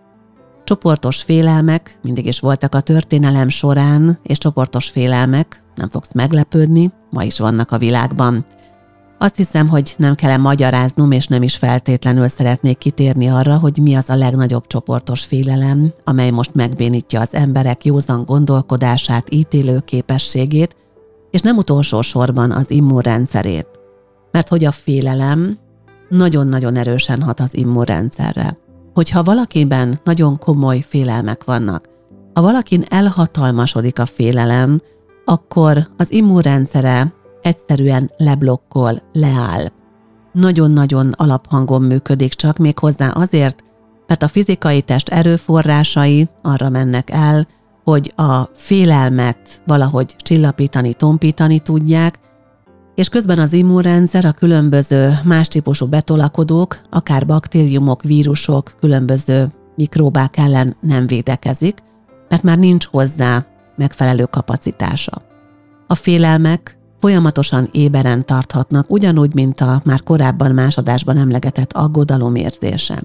Csoportos 0.64 1.22
félelmek 1.22 2.00
mindig 2.04 2.26
is 2.26 2.40
voltak 2.40 2.76
a 2.76 2.80
történelem 2.80 3.50
során, 3.50 4.20
és 4.24 4.38
csoportos 4.38 4.90
félelmek, 4.90 5.64
nem 5.76 5.90
fogsz 5.90 6.14
meglepődni, 6.14 6.92
ma 7.10 7.24
is 7.24 7.40
vannak 7.40 7.72
a 7.72 7.78
világban. 7.78 8.46
Azt 9.18 9.36
hiszem, 9.36 9.68
hogy 9.68 9.94
nem 9.98 10.16
kell 10.16 10.38
magyaráznom, 10.38 11.12
és 11.12 11.28
nem 11.28 11.44
is 11.44 11.56
feltétlenül 11.56 12.28
szeretnék 12.28 12.78
kitérni 12.78 13.30
arra, 13.30 13.58
hogy 13.58 13.78
mi 13.82 13.96
az 13.96 14.10
a 14.10 14.16
legnagyobb 14.16 14.68
csoportos 14.68 15.24
félelem, 15.24 15.94
amely 16.04 16.30
most 16.30 16.54
megbénítja 16.54 17.22
az 17.22 17.34
emberek 17.34 17.86
józan 17.86 18.24
gondolkodását, 18.26 19.34
ítélő 19.34 19.80
képességét, 19.80 20.76
és 21.34 21.42
nem 21.42 21.58
utolsó 21.58 22.02
sorban 22.02 22.52
az 22.52 22.72
immunrendszerét. 22.72 23.68
Mert 24.32 24.48
hogy 24.48 24.66
a 24.66 24.72
félelem 24.72 25.58
nagyon-nagyon 26.10 26.76
erősen 26.76 27.22
hat 27.22 27.40
az 27.40 27.58
immunrendszerre. 27.58 28.58
Hogyha 28.94 29.24
valakiben 29.24 30.00
nagyon 30.04 30.38
komoly 30.38 30.84
félelmek 30.88 31.44
vannak, 31.44 31.90
ha 32.34 32.42
valakin 32.42 32.84
elhatalmasodik 32.90 34.00
a 34.00 34.06
félelem, 34.06 34.82
akkor 35.26 35.88
az 35.98 36.12
immunrendszere 36.12 37.14
egyszerűen 37.42 38.12
leblokkol, 38.18 39.02
leáll. 39.14 39.72
Nagyon-nagyon 40.32 41.12
alaphangon 41.18 41.82
működik 41.82 42.34
csak 42.34 42.58
még 42.58 42.80
hozzá 42.80 43.08
azért, 43.10 43.64
mert 44.08 44.24
a 44.24 44.28
fizikai 44.28 44.82
test 44.82 45.10
erőforrásai 45.10 46.28
arra 46.42 46.70
mennek 46.70 47.10
el, 47.10 47.48
hogy 47.84 48.14
a 48.16 48.50
félelmet 48.54 49.62
valahogy 49.66 50.16
csillapítani, 50.18 50.94
tompítani 50.94 51.60
tudják, 51.60 52.20
és 52.96 53.10
közben 53.10 53.40
az 53.40 53.54
immunrendszer 53.54 54.26
a 54.26 54.32
különböző 54.32 55.14
más 55.24 55.48
típusú 55.48 55.86
betolakodók, 55.86 56.82
akár 56.90 57.26
baktériumok, 57.26 58.02
vírusok, 58.02 58.76
különböző 58.80 59.52
mikróbák 59.76 60.38
ellen 60.38 60.76
nem 60.82 61.08
védekezik, 61.08 61.78
mert 62.30 62.44
már 62.44 62.58
nincs 62.58 62.86
hozzá 62.86 63.46
megfelelő 63.76 64.24
kapacitása. 64.26 65.22
A 65.88 65.96
félelmek 65.96 66.78
folyamatosan 67.00 67.70
éberen 67.72 68.26
tarthatnak, 68.26 68.90
ugyanúgy, 68.90 69.34
mint 69.34 69.62
a 69.62 69.82
már 69.86 70.04
korábban 70.04 70.52
másodásban 70.52 71.18
emlegetett 71.18 71.74
aggodalom 71.74 72.36
érzése. 72.36 73.02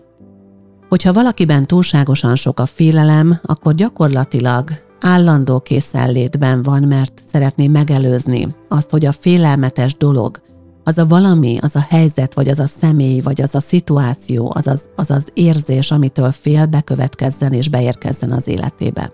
Hogyha 0.89 1.13
valakiben 1.13 1.67
túlságosan 1.67 2.37
sok 2.37 2.61
a 2.61 2.67
félelem, 2.67 3.39
akkor 3.43 3.75
gyakorlatilag 3.75 4.71
állandó 5.01 5.61
készenlétben 5.61 6.63
van, 6.63 6.83
mert 6.83 7.23
szeretné 7.33 7.67
megelőzni 7.67 8.55
azt, 8.69 8.91
hogy 8.91 9.07
a 9.07 9.13
félelmetes 9.13 9.97
dolog, 9.97 10.41
az 10.85 10.99
a 10.99 11.07
valami, 11.07 11.59
az 11.61 11.77
a 11.77 11.87
helyzet, 11.89 12.35
vagy 12.35 12.49
az 12.49 12.59
a 12.59 12.67
személy, 12.67 13.21
vagy 13.21 13.43
az 13.43 13.55
a 13.55 13.61
szituáció, 13.61 14.53
az 14.55 14.67
az, 14.67 14.85
az, 14.97 15.11
az 15.11 15.25
érzés, 15.35 15.91
amitől 15.91 16.33
fél, 16.33 16.67
bekövetkezzen 16.67 17.53
és 17.53 17.69
beérkezzen 17.69 18.33
az 18.33 18.49
életébe. 18.49 19.13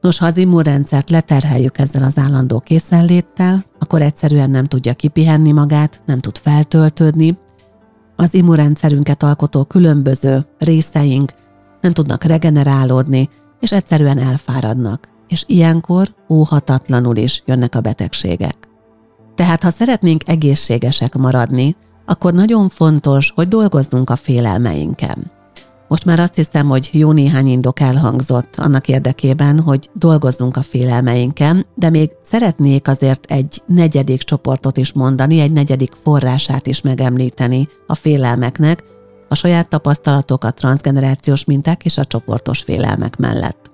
Nos, 0.00 0.18
ha 0.18 0.26
az 0.26 0.36
immunrendszert 0.36 1.10
leterheljük 1.10 1.78
ezzel 1.78 2.02
az 2.02 2.18
állandó 2.18 2.60
készenléttel, 2.60 3.64
akkor 3.78 4.02
egyszerűen 4.02 4.50
nem 4.50 4.66
tudja 4.66 4.94
kipihenni 4.94 5.52
magát, 5.52 6.02
nem 6.06 6.18
tud 6.18 6.38
feltöltődni, 6.38 7.38
az 8.16 8.34
immunrendszerünket 8.34 9.22
alkotó 9.22 9.64
különböző 9.64 10.46
részeink 10.58 11.32
nem 11.80 11.92
tudnak 11.92 12.24
regenerálódni, 12.24 13.28
és 13.60 13.72
egyszerűen 13.72 14.18
elfáradnak, 14.18 15.08
és 15.28 15.44
ilyenkor 15.46 16.14
óhatatlanul 16.28 17.16
is 17.16 17.42
jönnek 17.46 17.74
a 17.74 17.80
betegségek. 17.80 18.56
Tehát 19.34 19.62
ha 19.62 19.70
szeretnénk 19.70 20.28
egészségesek 20.28 21.14
maradni, 21.14 21.76
akkor 22.06 22.32
nagyon 22.32 22.68
fontos, 22.68 23.32
hogy 23.34 23.48
dolgozzunk 23.48 24.10
a 24.10 24.16
félelmeinken. 24.16 25.30
Most 25.94 26.06
már 26.06 26.20
azt 26.20 26.34
hiszem, 26.34 26.68
hogy 26.68 26.90
jó 26.92 27.12
néhány 27.12 27.46
indok 27.46 27.80
elhangzott 27.80 28.54
annak 28.56 28.88
érdekében, 28.88 29.60
hogy 29.60 29.90
dolgozzunk 29.92 30.56
a 30.56 30.62
félelmeinken, 30.62 31.66
de 31.74 31.90
még 31.90 32.10
szeretnék 32.22 32.88
azért 32.88 33.24
egy 33.30 33.62
negyedik 33.66 34.22
csoportot 34.22 34.76
is 34.76 34.92
mondani, 34.92 35.40
egy 35.40 35.52
negyedik 35.52 35.92
forrását 36.02 36.66
is 36.66 36.80
megemlíteni 36.80 37.68
a 37.86 37.94
félelmeknek, 37.94 38.84
a 39.28 39.34
saját 39.34 39.68
tapasztalatok, 39.68 40.44
a 40.44 40.50
transgenerációs 40.50 41.44
minták 41.44 41.84
és 41.84 41.98
a 41.98 42.04
csoportos 42.04 42.60
félelmek 42.60 43.16
mellett. 43.16 43.70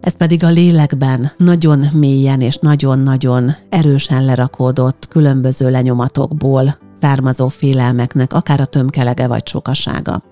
Ez 0.00 0.16
pedig 0.16 0.44
a 0.44 0.48
lélekben 0.48 1.30
nagyon 1.36 1.84
mélyen 1.92 2.40
és 2.40 2.56
nagyon-nagyon 2.56 3.52
erősen 3.68 4.24
lerakódott 4.24 5.08
különböző 5.08 5.70
lenyomatokból 5.70 6.78
származó 7.00 7.48
félelmeknek 7.48 8.32
akár 8.32 8.60
a 8.60 8.66
tömkelege 8.66 9.26
vagy 9.26 9.46
sokasága. 9.46 10.22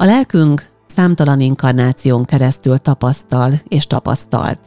A 0.00 0.04
lelkünk 0.04 0.68
számtalan 0.86 1.40
inkarnáción 1.40 2.24
keresztül 2.24 2.78
tapasztal 2.78 3.52
és 3.68 3.86
tapasztalt. 3.86 4.58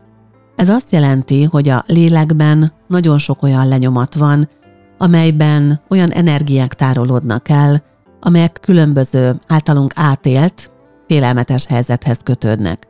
Ez 0.56 0.70
azt 0.70 0.92
jelenti, 0.92 1.44
hogy 1.44 1.70
a 1.70 1.84
lélekben 1.88 2.74
nagyon 2.88 3.18
sok 3.18 3.44
olyan 3.44 3.68
lenyomat 3.68 4.16
van, 4.16 4.50
amelyben 4.98 5.82
olyan 5.90 6.12
energiák 6.12 6.74
tárolódnak 6.74 7.50
el, 7.50 7.84
amelyek 8.20 8.58
különböző 8.62 9.40
általunk 9.48 9.94
átélt, 9.96 10.72
félelmetes 11.08 11.66
helyzethez 11.66 12.18
kötődnek. 12.24 12.88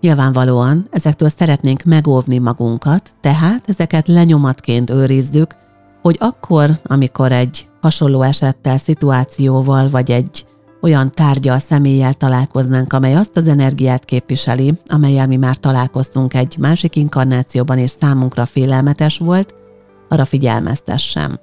Nyilvánvalóan 0.00 0.86
ezektől 0.90 1.28
szeretnénk 1.28 1.82
megóvni 1.82 2.38
magunkat, 2.38 3.12
tehát 3.20 3.68
ezeket 3.68 4.08
lenyomatként 4.08 4.90
őrizzük, 4.90 5.56
hogy 6.02 6.16
akkor, 6.20 6.70
amikor 6.84 7.32
egy 7.32 7.68
hasonló 7.80 8.22
esettel, 8.22 8.78
szituációval 8.78 9.88
vagy 9.88 10.10
egy 10.10 10.46
olyan 10.80 11.12
tárgyal, 11.12 11.58
személlyel 11.58 12.14
találkoznánk, 12.14 12.92
amely 12.92 13.14
azt 13.14 13.36
az 13.36 13.46
energiát 13.46 14.04
képviseli, 14.04 14.74
amelyel 14.86 15.26
mi 15.26 15.36
már 15.36 15.56
találkoztunk 15.56 16.34
egy 16.34 16.56
másik 16.58 16.96
inkarnációban, 16.96 17.78
és 17.78 17.92
számunkra 18.00 18.44
félelmetes 18.44 19.18
volt, 19.18 19.54
arra 20.08 20.24
figyelmeztessem. 20.24 21.40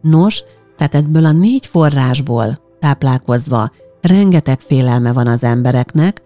Nos, 0.00 0.42
tehát 0.76 0.94
ebből 0.94 1.24
a 1.24 1.32
négy 1.32 1.66
forrásból 1.66 2.58
táplálkozva 2.80 3.70
rengeteg 4.00 4.60
félelme 4.60 5.12
van 5.12 5.26
az 5.26 5.42
embereknek, 5.42 6.22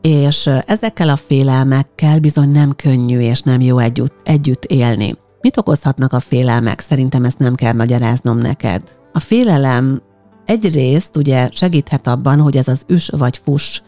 és 0.00 0.50
ezekkel 0.66 1.08
a 1.08 1.16
félelmekkel 1.16 2.18
bizony 2.18 2.48
nem 2.48 2.76
könnyű 2.76 3.20
és 3.20 3.40
nem 3.40 3.60
jó 3.60 3.78
együtt, 3.78 4.14
együtt 4.24 4.64
élni. 4.64 5.16
Mit 5.40 5.56
okozhatnak 5.56 6.12
a 6.12 6.20
félelmek? 6.20 6.80
Szerintem 6.80 7.24
ezt 7.24 7.38
nem 7.38 7.54
kell 7.54 7.72
magyaráznom 7.72 8.38
neked. 8.38 8.82
A 9.12 9.20
félelem 9.20 10.02
egyrészt 10.46 11.16
ugye 11.16 11.48
segíthet 11.52 12.06
abban, 12.06 12.40
hogy 12.40 12.56
ez 12.56 12.68
az 12.68 12.82
üs 12.86 13.08
vagy 13.08 13.40
fus 13.44 13.82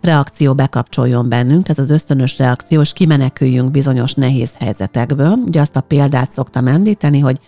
reakció 0.00 0.54
bekapcsoljon 0.54 1.28
bennünk, 1.28 1.68
ez 1.68 1.78
az 1.78 1.90
ösztönös 1.90 2.38
reakció, 2.38 2.80
és 2.80 2.92
kimeneküljünk 2.92 3.70
bizonyos 3.70 4.14
nehéz 4.14 4.50
helyzetekből. 4.58 5.38
Ugye 5.46 5.60
azt 5.60 5.76
a 5.76 5.80
példát 5.80 6.32
szoktam 6.32 6.66
említeni, 6.66 7.18
hogy 7.18 7.40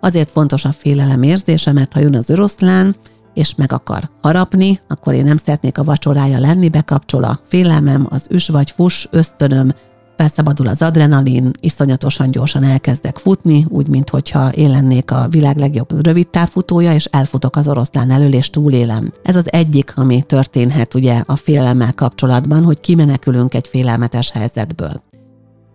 azért 0.00 0.30
fontos 0.30 0.64
a 0.64 0.72
félelem 0.72 1.22
érzése, 1.22 1.72
mert 1.72 1.92
ha 1.92 2.00
jön 2.00 2.16
az 2.16 2.30
oroszlán, 2.30 2.96
és 3.34 3.54
meg 3.54 3.72
akar 3.72 4.10
harapni, 4.22 4.80
akkor 4.88 5.14
én 5.14 5.24
nem 5.24 5.36
szeretnék 5.36 5.78
a 5.78 5.84
vacsorája 5.84 6.38
lenni, 6.38 6.68
bekapcsol 6.68 7.24
a 7.24 7.40
félelmem, 7.48 8.06
az 8.10 8.26
üs 8.30 8.48
vagy 8.48 8.70
fus 8.70 9.08
ösztönöm, 9.10 9.72
felszabadul 10.18 10.66
az 10.68 10.82
adrenalin, 10.82 11.50
iszonyatosan 11.60 12.30
gyorsan 12.30 12.62
elkezdek 12.62 13.16
futni, 13.16 13.66
úgy, 13.68 13.88
mintha 13.88 14.52
én 14.52 14.70
lennék 14.70 15.10
a 15.10 15.26
világ 15.30 15.56
legjobb 15.56 16.04
rövid 16.04 16.28
távfutója, 16.28 16.94
és 16.94 17.04
elfutok 17.04 17.56
az 17.56 17.68
oroszlán 17.68 18.10
elől, 18.10 18.32
és 18.32 18.50
túlélem. 18.50 19.12
Ez 19.22 19.36
az 19.36 19.52
egyik, 19.52 19.92
ami 19.96 20.22
történhet 20.22 20.94
ugye 20.94 21.22
a 21.26 21.36
félelemmel 21.36 21.94
kapcsolatban, 21.94 22.62
hogy 22.62 22.80
kimenekülünk 22.80 23.54
egy 23.54 23.68
félelmetes 23.68 24.30
helyzetből. 24.30 25.02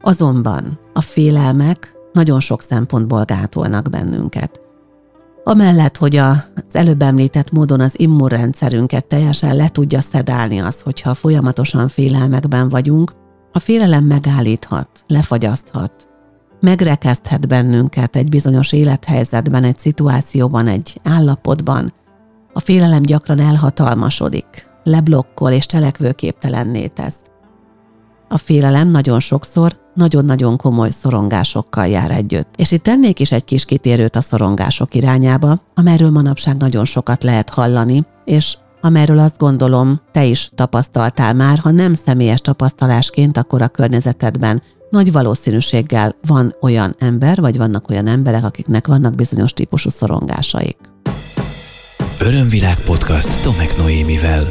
Azonban 0.02 0.80
a 0.94 1.02
félelmek 1.02 1.96
nagyon 2.14 2.40
sok 2.40 2.62
szempontból 2.62 3.24
gátolnak 3.24 3.90
bennünket. 3.90 4.62
Amellett, 5.44 5.98
hogy 5.98 6.16
az 6.16 6.38
előbb 6.72 7.02
említett 7.02 7.52
módon 7.52 7.80
az 7.80 8.00
immunrendszerünket 8.00 9.06
teljesen 9.06 9.56
le 9.56 9.70
tudja 9.70 10.02
szedálni 10.02 10.60
az, 10.60 10.82
hogyha 10.82 11.14
folyamatosan 11.14 11.88
félelmekben 11.88 12.70
vagyunk, 12.70 13.12
a 13.54 13.60
félelem 13.60 14.04
megállíthat, 14.04 14.88
lefagyaszthat, 15.08 16.08
megrekeszthet 16.60 17.48
bennünket 17.48 18.16
egy 18.16 18.30
bizonyos 18.30 18.72
élethelyzetben, 18.72 19.64
egy 19.64 19.78
szituációban, 19.78 20.68
egy 20.68 21.00
állapotban. 21.04 21.94
A 22.54 22.60
félelem 22.60 23.02
gyakran 23.02 23.40
elhatalmasodik, 23.40 24.68
leblokkol 24.84 25.52
és 25.52 25.66
cselekvőképtelenné 25.66 26.88
tesz. 26.88 27.20
A 28.30 28.38
félelem 28.38 28.88
nagyon 28.88 29.20
sokszor 29.20 29.82
nagyon-nagyon 29.94 30.58
komoly 30.58 30.90
szorongásokkal 30.90 31.88
jár 31.88 32.12
együtt. 32.12 32.54
És 32.56 32.72
itt 32.72 32.84
tennék 32.84 33.20
is 33.20 33.32
egy 33.32 33.46
kis 33.46 33.66
kitérőt 33.66 34.16
a 34.16 34.22
szorongások 34.22 34.96
irányába, 34.96 35.62
amelyről 35.76 36.10
manapság 36.10 36.58
nagyon 36.58 36.86
sokat 36.86 37.24
lehet 37.24 37.50
hallani, 37.50 38.06
és 38.26 38.58
amelyről 38.86 39.20
azt 39.20 39.38
gondolom, 39.38 40.02
te 40.12 40.26
is 40.26 40.52
tapasztaltál 40.56 41.34
már, 41.34 41.58
ha 41.58 41.72
nem 41.72 41.96
személyes 42.06 42.40
tapasztalásként, 42.42 43.38
akkor 43.38 43.62
a 43.62 43.68
környezetedben 43.68 44.62
nagy 44.90 45.12
valószínűséggel 45.12 46.16
van 46.28 46.56
olyan 46.62 46.96
ember, 47.00 47.42
vagy 47.42 47.58
vannak 47.58 47.90
olyan 47.90 48.08
emberek, 48.08 48.46
akiknek 48.46 48.88
vannak 48.88 49.16
bizonyos 49.16 49.54
típusú 49.54 49.90
szorongásaik. 49.90 50.78
Örömvilág 52.20 52.80
podcast 52.80 53.44
Tomek 53.44 53.78
Noémivel. 53.78 54.48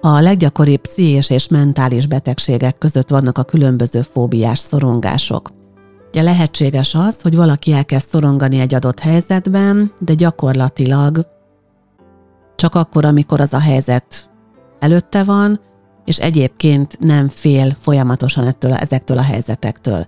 A 0.00 0.20
leggyakoribb 0.20 0.80
pszichés 0.80 1.30
és 1.30 1.48
mentális 1.48 2.06
betegségek 2.06 2.78
között 2.78 3.08
vannak 3.08 3.38
a 3.38 3.42
különböző 3.42 4.02
fóbiás 4.02 4.58
szorongások. 4.58 5.50
Ugye 6.08 6.22
lehetséges 6.22 6.94
az, 6.94 7.22
hogy 7.22 7.36
valaki 7.36 7.72
elkezd 7.72 8.08
szorongani 8.08 8.58
egy 8.60 8.74
adott 8.74 8.98
helyzetben, 8.98 9.92
de 9.98 10.14
gyakorlatilag 10.14 11.36
csak 12.58 12.74
akkor, 12.74 13.04
amikor 13.04 13.40
az 13.40 13.52
a 13.52 13.58
helyzet 13.58 14.30
előtte 14.78 15.24
van, 15.24 15.60
és 16.04 16.18
egyébként 16.18 16.98
nem 17.00 17.28
fél 17.28 17.76
folyamatosan 17.80 18.46
ettől, 18.46 18.72
ezektől 18.72 19.18
a 19.18 19.22
helyzetektől. 19.22 20.06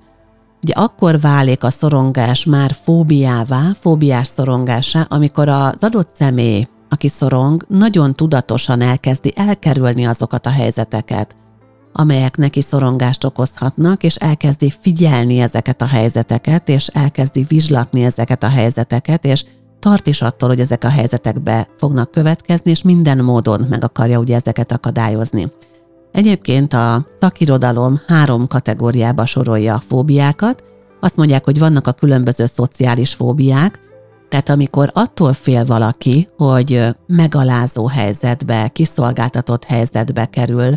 Ugye 0.62 0.72
akkor 0.72 1.20
válik 1.20 1.64
a 1.64 1.70
szorongás 1.70 2.44
már 2.44 2.76
fóbiává, 2.84 3.62
fóbiás 3.80 4.26
szorongásá, 4.26 5.06
amikor 5.08 5.48
az 5.48 5.76
adott 5.80 6.10
személy, 6.18 6.68
aki 6.88 7.08
szorong, 7.08 7.64
nagyon 7.68 8.14
tudatosan 8.14 8.80
elkezdi 8.80 9.32
elkerülni 9.36 10.06
azokat 10.06 10.46
a 10.46 10.50
helyzeteket, 10.50 11.36
amelyek 11.92 12.36
neki 12.36 12.62
szorongást 12.62 13.24
okozhatnak, 13.24 14.02
és 14.02 14.14
elkezdi 14.14 14.72
figyelni 14.80 15.40
ezeket 15.40 15.82
a 15.82 15.86
helyzeteket, 15.86 16.68
és 16.68 16.86
elkezdi 16.86 17.44
vizslatni 17.48 18.04
ezeket 18.04 18.42
a 18.42 18.48
helyzeteket, 18.48 19.24
és 19.24 19.44
tart 19.80 20.06
is 20.06 20.22
attól, 20.22 20.48
hogy 20.48 20.60
ezek 20.60 20.84
a 20.84 20.88
helyzetekbe 20.88 21.68
fognak 21.76 22.10
következni, 22.10 22.70
és 22.70 22.82
minden 22.82 23.18
módon 23.18 23.66
meg 23.70 23.84
akarja 23.84 24.18
ugye 24.18 24.34
ezeket 24.34 24.72
akadályozni. 24.72 25.52
Egyébként 26.12 26.72
a 26.72 27.06
szakirodalom 27.20 28.00
három 28.06 28.46
kategóriába 28.46 29.26
sorolja 29.26 29.74
a 29.74 29.82
fóbiákat. 29.88 30.62
Azt 31.00 31.16
mondják, 31.16 31.44
hogy 31.44 31.58
vannak 31.58 31.86
a 31.86 31.92
különböző 31.92 32.46
szociális 32.46 33.14
fóbiák, 33.14 33.80
tehát 34.28 34.48
amikor 34.48 34.90
attól 34.94 35.32
fél 35.32 35.64
valaki, 35.64 36.28
hogy 36.36 36.86
megalázó 37.06 37.86
helyzetbe, 37.86 38.68
kiszolgáltatott 38.68 39.64
helyzetbe 39.64 40.26
kerül, 40.26 40.74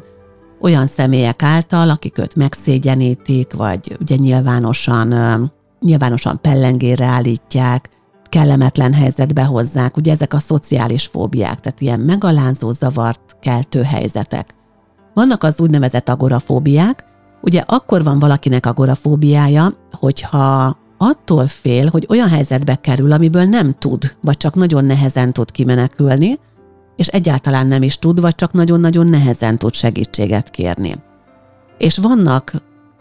olyan 0.62 0.88
személyek 0.88 1.44
által, 1.44 1.89
akik 1.89 2.18
őt 2.18 2.36
megszégyenítik, 2.36 3.54
vagy 3.54 3.98
ugye 4.00 4.16
nyilvánosan, 4.16 5.52
nyilvánosan 5.80 6.42
pellengére 6.42 7.06
állítják, 7.06 7.89
kellemetlen 8.34 8.93
helyzetbe 8.93 9.43
hozzák, 9.43 9.98
ugye 9.98 10.12
ezek 10.12 10.34
a 10.34 10.39
szociális 10.39 11.06
fóbiák, 11.06 11.60
tehát 11.60 11.82
ilyen 11.82 12.00
megalázó 12.00 12.72
zavart 12.72 13.38
keltő 13.41 13.82
helyzetek. 13.82 14.56
Vannak 15.13 15.43
az 15.43 15.60
úgynevezett 15.60 16.10
agorafóbiák, 16.10 17.06
ugye 17.41 17.63
akkor 17.65 18.04
van 18.04 18.19
valakinek 18.19 18.65
agorafóbiája, 18.65 19.74
hogyha 19.91 20.78
attól 20.98 21.48
fél, 21.48 21.89
hogy 21.89 22.06
olyan 22.10 22.30
helyzetbe 22.30 22.76
kerül, 22.76 23.12
amiből 23.12 23.43
nem 23.43 23.76
tud, 23.80 24.15
vagy 24.22 24.38
csak 24.38 24.56
nagyon 24.56 24.86
nehezen 24.86 25.34
tud 25.34 25.52
kimenekülni, 25.52 26.39
és 26.96 27.08
egyáltalán 27.08 27.67
nem 27.67 27.84
is 27.84 27.98
tud, 27.98 28.22
vagy 28.22 28.36
csak 28.36 28.54
nagyon-nagyon 28.54 29.08
nehezen 29.08 29.58
tud 29.58 29.74
segítséget 29.74 30.50
kérni. 30.50 30.96
És 31.78 31.98
vannak 31.98 32.54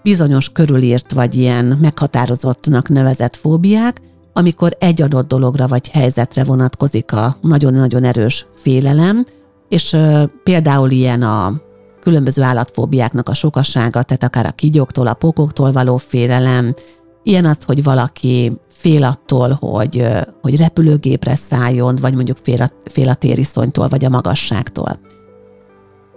bizonyos 0.03 0.53
körülírt, 0.53 1.13
vagy 1.13 1.35
ilyen 1.35 1.79
meghatározottnak 1.81 2.89
nevezett 2.89 3.37
fóbiák, 3.37 4.01
amikor 4.33 4.77
egy 4.79 5.03
adott 5.03 5.29
dologra 5.29 5.67
vagy 5.67 5.89
helyzetre 5.89 6.45
vonatkozik 6.45 7.13
a 7.13 7.37
nagyon-nagyon 7.41 8.05
erős 8.05 8.47
félelem, 8.55 9.27
és 9.69 9.97
például 10.45 10.91
ilyen 10.91 11.23
a 11.23 11.61
különböző 12.01 12.43
állatfóbiáknak 12.43 13.29
a 13.29 13.35
sokasága, 13.35 14.03
tehát 14.03 14.23
akár 14.23 14.47
a 14.47 14.51
kigyóktól, 14.51 15.07
a 15.07 15.15
pokoktól 15.15 15.73
való 15.73 15.97
félelem, 15.97 16.75
ilyen 17.23 17.45
az, 17.45 17.59
hogy 17.67 17.83
valaki 17.83 18.53
fél 18.69 19.05
attól, 19.05 19.53
hogy, 19.61 20.07
hogy 20.41 20.57
repülőgépre 20.57 21.35
szálljon, 21.35 21.97
vagy 22.01 22.15
mondjuk 22.15 22.39
fél 22.43 22.63
a, 22.63 22.71
fél 22.85 23.09
a 23.09 23.89
vagy 23.89 24.05
a 24.05 24.09
magasságtól. 24.09 24.99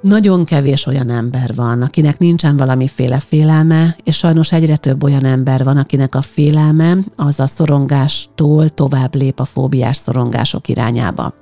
Nagyon 0.05 0.45
kevés 0.45 0.85
olyan 0.85 1.09
ember 1.09 1.51
van, 1.55 1.81
akinek 1.81 2.17
nincsen 2.17 2.57
valamiféle 2.57 3.19
félelme, 3.19 3.95
és 4.03 4.17
sajnos 4.17 4.51
egyre 4.51 4.77
több 4.77 5.03
olyan 5.03 5.25
ember 5.25 5.63
van, 5.63 5.77
akinek 5.77 6.15
a 6.15 6.21
félelme 6.21 6.97
az 7.15 7.39
a 7.39 7.47
szorongástól 7.47 8.69
tovább 8.69 9.15
lép 9.15 9.39
a 9.39 9.45
fóbiás 9.45 9.97
szorongások 9.97 10.67
irányába. 10.67 11.33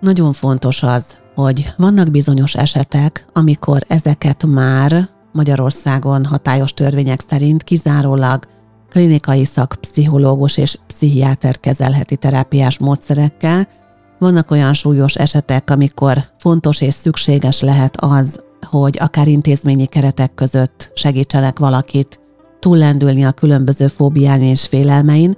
Nagyon 0.00 0.32
fontos 0.32 0.82
az, 0.82 1.04
hogy 1.34 1.74
vannak 1.76 2.10
bizonyos 2.10 2.54
esetek, 2.54 3.26
amikor 3.32 3.82
ezeket 3.88 4.46
már 4.46 5.08
Magyarországon 5.32 6.24
hatályos 6.24 6.72
törvények 6.72 7.20
szerint 7.28 7.62
kizárólag 7.62 8.44
klinikai 8.90 9.44
szakpszichológus 9.44 10.56
és 10.56 10.78
pszichiáter 10.86 11.60
kezelheti 11.60 12.16
terápiás 12.16 12.78
módszerekkel, 12.78 13.68
vannak 14.18 14.50
olyan 14.50 14.74
súlyos 14.74 15.14
esetek, 15.14 15.70
amikor 15.70 16.24
fontos 16.38 16.80
és 16.80 16.94
szükséges 16.94 17.60
lehet 17.60 17.96
az, 18.00 18.40
hogy 18.66 18.98
akár 19.00 19.28
intézményi 19.28 19.86
keretek 19.86 20.34
között 20.34 20.90
segítsenek 20.94 21.58
valakit 21.58 22.20
túllendülni 22.58 23.24
a 23.24 23.32
különböző 23.32 23.86
fóbián 23.86 24.42
és 24.42 24.66
félelmein, 24.66 25.36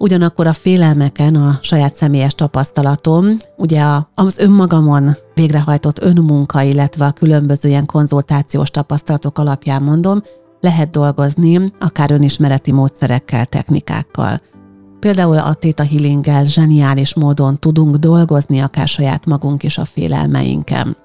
Ugyanakkor 0.00 0.46
a 0.46 0.52
félelmeken 0.52 1.34
a 1.34 1.58
saját 1.62 1.96
személyes 1.96 2.34
tapasztalatom, 2.34 3.36
ugye 3.56 3.84
az 4.14 4.38
önmagamon 4.38 5.16
végrehajtott 5.34 6.02
önmunka, 6.02 6.62
illetve 6.62 7.04
a 7.04 7.12
különböző 7.12 7.68
ilyen 7.68 7.86
konzultációs 7.86 8.70
tapasztalatok 8.70 9.38
alapján 9.38 9.82
mondom, 9.82 10.22
lehet 10.60 10.90
dolgozni 10.90 11.72
akár 11.80 12.10
önismereti 12.10 12.72
módszerekkel, 12.72 13.46
technikákkal. 13.46 14.40
Például 15.00 15.38
a 15.38 15.54
Theta 15.54 15.84
Healinggel 15.84 16.44
zseniális 16.44 17.14
módon 17.14 17.58
tudunk 17.58 17.96
dolgozni 17.96 18.60
akár 18.60 18.88
saját 18.88 19.26
magunk 19.26 19.62
is 19.62 19.78
a 19.78 19.84
félelmeinken. 19.84 20.96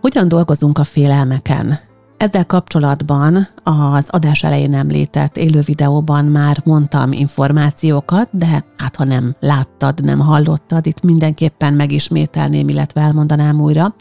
Hogyan 0.00 0.28
dolgozunk 0.28 0.78
a 0.78 0.84
félelmeken? 0.84 1.78
Ezzel 2.16 2.46
kapcsolatban 2.46 3.46
az 3.62 4.06
adás 4.08 4.42
elején 4.42 4.74
említett 4.74 5.36
élő 5.36 5.60
videóban 5.60 6.24
már 6.24 6.60
mondtam 6.64 7.12
információkat, 7.12 8.28
de 8.30 8.64
hát 8.76 8.96
ha 8.96 9.04
nem 9.04 9.36
láttad, 9.40 10.04
nem 10.04 10.18
hallottad, 10.18 10.86
itt 10.86 11.02
mindenképpen 11.02 11.74
megismételném, 11.74 12.68
illetve 12.68 13.00
elmondanám 13.00 13.60
újra. 13.60 13.94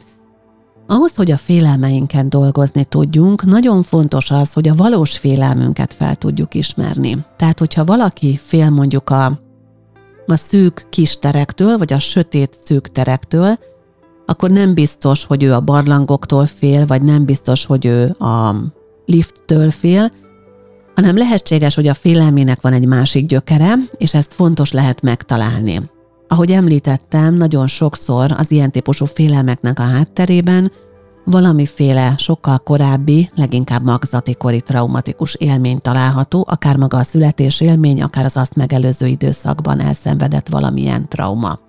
Ahhoz, 0.91 1.15
hogy 1.15 1.31
a 1.31 1.37
félelmeinken 1.37 2.29
dolgozni 2.29 2.83
tudjunk, 2.83 3.45
nagyon 3.45 3.83
fontos 3.83 4.31
az, 4.31 4.53
hogy 4.53 4.67
a 4.67 4.75
valós 4.75 5.17
félelmünket 5.17 5.93
fel 5.93 6.15
tudjuk 6.15 6.53
ismerni. 6.53 7.25
Tehát, 7.37 7.59
hogyha 7.59 7.85
valaki 7.85 8.39
fél 8.43 8.69
mondjuk 8.69 9.09
a, 9.09 9.25
a 10.25 10.35
szűk 10.35 10.87
kis 10.89 11.19
terektől, 11.19 11.77
vagy 11.77 11.93
a 11.93 11.99
sötét 11.99 12.57
szűk 12.63 12.91
terektől, 12.91 13.57
akkor 14.25 14.49
nem 14.49 14.73
biztos, 14.73 15.25
hogy 15.25 15.43
ő 15.43 15.53
a 15.53 15.59
barlangoktól 15.59 16.45
fél, 16.45 16.85
vagy 16.85 17.01
nem 17.01 17.25
biztos, 17.25 17.65
hogy 17.65 17.85
ő 17.85 18.15
a 18.19 18.55
lifttől 19.05 19.71
fél, 19.71 20.11
hanem 20.95 21.17
lehetséges, 21.17 21.75
hogy 21.75 21.87
a 21.87 21.93
félelmének 21.93 22.61
van 22.61 22.73
egy 22.73 22.85
másik 22.85 23.25
gyökere, 23.25 23.73
és 23.97 24.13
ezt 24.13 24.33
fontos 24.33 24.71
lehet 24.71 25.01
megtalálni. 25.01 25.81
Ahogy 26.31 26.51
említettem, 26.51 27.33
nagyon 27.33 27.67
sokszor 27.67 28.31
az 28.37 28.51
ilyen 28.51 28.71
típusú 28.71 29.05
félelmeknek 29.05 29.79
a 29.79 29.83
hátterében 29.83 30.71
valamiféle 31.25 32.13
sokkal 32.17 32.57
korábbi, 32.59 33.29
leginkább 33.35 33.83
magzati 33.83 34.35
kori 34.35 34.61
traumatikus 34.61 35.35
élmény 35.35 35.81
található, 35.81 36.45
akár 36.49 36.77
maga 36.77 36.97
a 36.97 37.03
születés 37.03 37.61
élmény, 37.61 38.01
akár 38.01 38.25
az 38.25 38.37
azt 38.37 38.55
megelőző 38.55 39.05
időszakban 39.05 39.79
elszenvedett 39.79 40.47
valamilyen 40.49 41.09
trauma. 41.09 41.59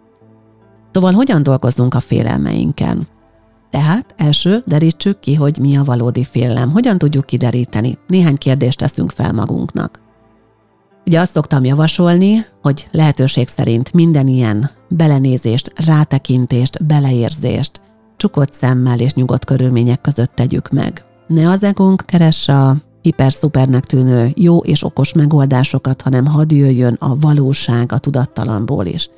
Szóval 0.90 1.12
hogyan 1.12 1.42
dolgozzunk 1.42 1.94
a 1.94 2.00
félelmeinken? 2.00 3.08
Tehát 3.70 4.14
első, 4.16 4.62
derítsük 4.66 5.18
ki, 5.18 5.34
hogy 5.34 5.58
mi 5.58 5.76
a 5.76 5.84
valódi 5.84 6.24
félelem. 6.24 6.70
Hogyan 6.70 6.98
tudjuk 6.98 7.26
kideríteni? 7.26 7.98
Néhány 8.06 8.36
kérdést 8.36 8.78
teszünk 8.78 9.10
fel 9.10 9.32
magunknak. 9.32 10.00
Ugye 11.06 11.20
azt 11.20 11.32
szoktam 11.32 11.64
javasolni, 11.64 12.44
hogy 12.62 12.88
lehetőség 12.90 13.48
szerint 13.48 13.92
minden 13.92 14.26
ilyen 14.26 14.70
belenézést, 14.88 15.72
rátekintést, 15.86 16.86
beleérzést 16.86 17.80
csukott 18.16 18.52
szemmel 18.52 19.00
és 19.00 19.14
nyugodt 19.14 19.44
körülmények 19.44 20.00
között 20.00 20.34
tegyük 20.34 20.70
meg. 20.70 21.04
Ne 21.26 21.50
az 21.50 21.62
egónk 21.62 22.02
keresse 22.06 22.58
a 22.58 22.76
hiper-szupernek 23.00 23.84
tűnő 23.84 24.32
jó 24.34 24.58
és 24.58 24.84
okos 24.84 25.12
megoldásokat, 25.12 26.02
hanem 26.02 26.26
hadd 26.26 26.54
jöjjön 26.54 26.96
a 27.00 27.18
valóság 27.18 27.92
a 27.92 27.98
tudattalamból 27.98 28.86
is– 28.86 29.08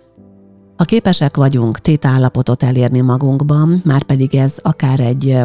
ha 0.76 0.84
képesek 0.84 1.36
vagyunk 1.36 1.78
tétállapotot 1.78 2.62
elérni 2.62 3.00
magunkban, 3.00 3.82
már 3.84 4.02
pedig 4.02 4.34
ez 4.34 4.54
akár 4.62 5.00
egy 5.00 5.38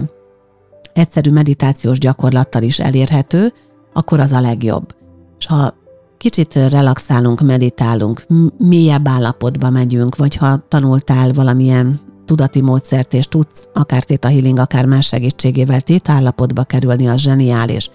egyszerű 0.93 1.31
meditációs 1.31 1.99
gyakorlattal 1.99 2.61
is 2.61 2.79
elérhető, 2.79 3.53
akkor 3.93 4.19
az 4.19 4.31
a 4.31 4.41
legjobb. 4.41 4.95
És 5.39 5.45
ha 5.45 5.73
kicsit 6.19 6.53
relaxálunk, 6.53 7.41
meditálunk, 7.41 8.25
mélyebb 8.57 9.07
állapotba 9.07 9.69
megyünk, 9.69 10.15
vagy 10.15 10.35
ha 10.35 10.63
tanultál 10.67 11.31
valamilyen 11.31 11.99
tudati 12.25 12.61
módszert, 12.61 13.13
és 13.13 13.27
tudsz 13.27 13.67
akár 13.73 14.03
Theta 14.03 14.27
Healing, 14.27 14.59
akár 14.59 14.85
más 14.85 15.07
segítségével 15.07 15.81
tétállapotba 15.81 16.63
kerülni, 16.63 17.07
az 17.07 17.21
zseniális. 17.21 17.89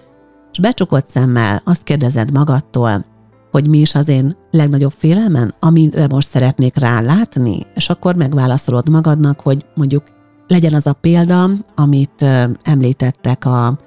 És 0.52 0.60
becsukott 0.60 1.08
szemmel 1.08 1.60
azt 1.64 1.82
kérdezed 1.82 2.32
magadtól, 2.32 3.04
hogy 3.50 3.68
mi 3.68 3.78
is 3.78 3.94
az 3.94 4.08
én 4.08 4.36
legnagyobb 4.50 4.92
félelmen, 4.96 5.54
amire 5.60 6.06
most 6.06 6.28
szeretnék 6.28 6.76
rálátni, 6.76 7.66
és 7.74 7.88
akkor 7.88 8.14
megválaszolod 8.14 8.88
magadnak, 8.88 9.40
hogy 9.40 9.64
mondjuk 9.74 10.02
legyen 10.46 10.74
az 10.74 10.86
a 10.86 10.92
példa, 10.92 11.50
amit 11.74 12.24
említettek 12.62 13.44
a, 13.44 13.78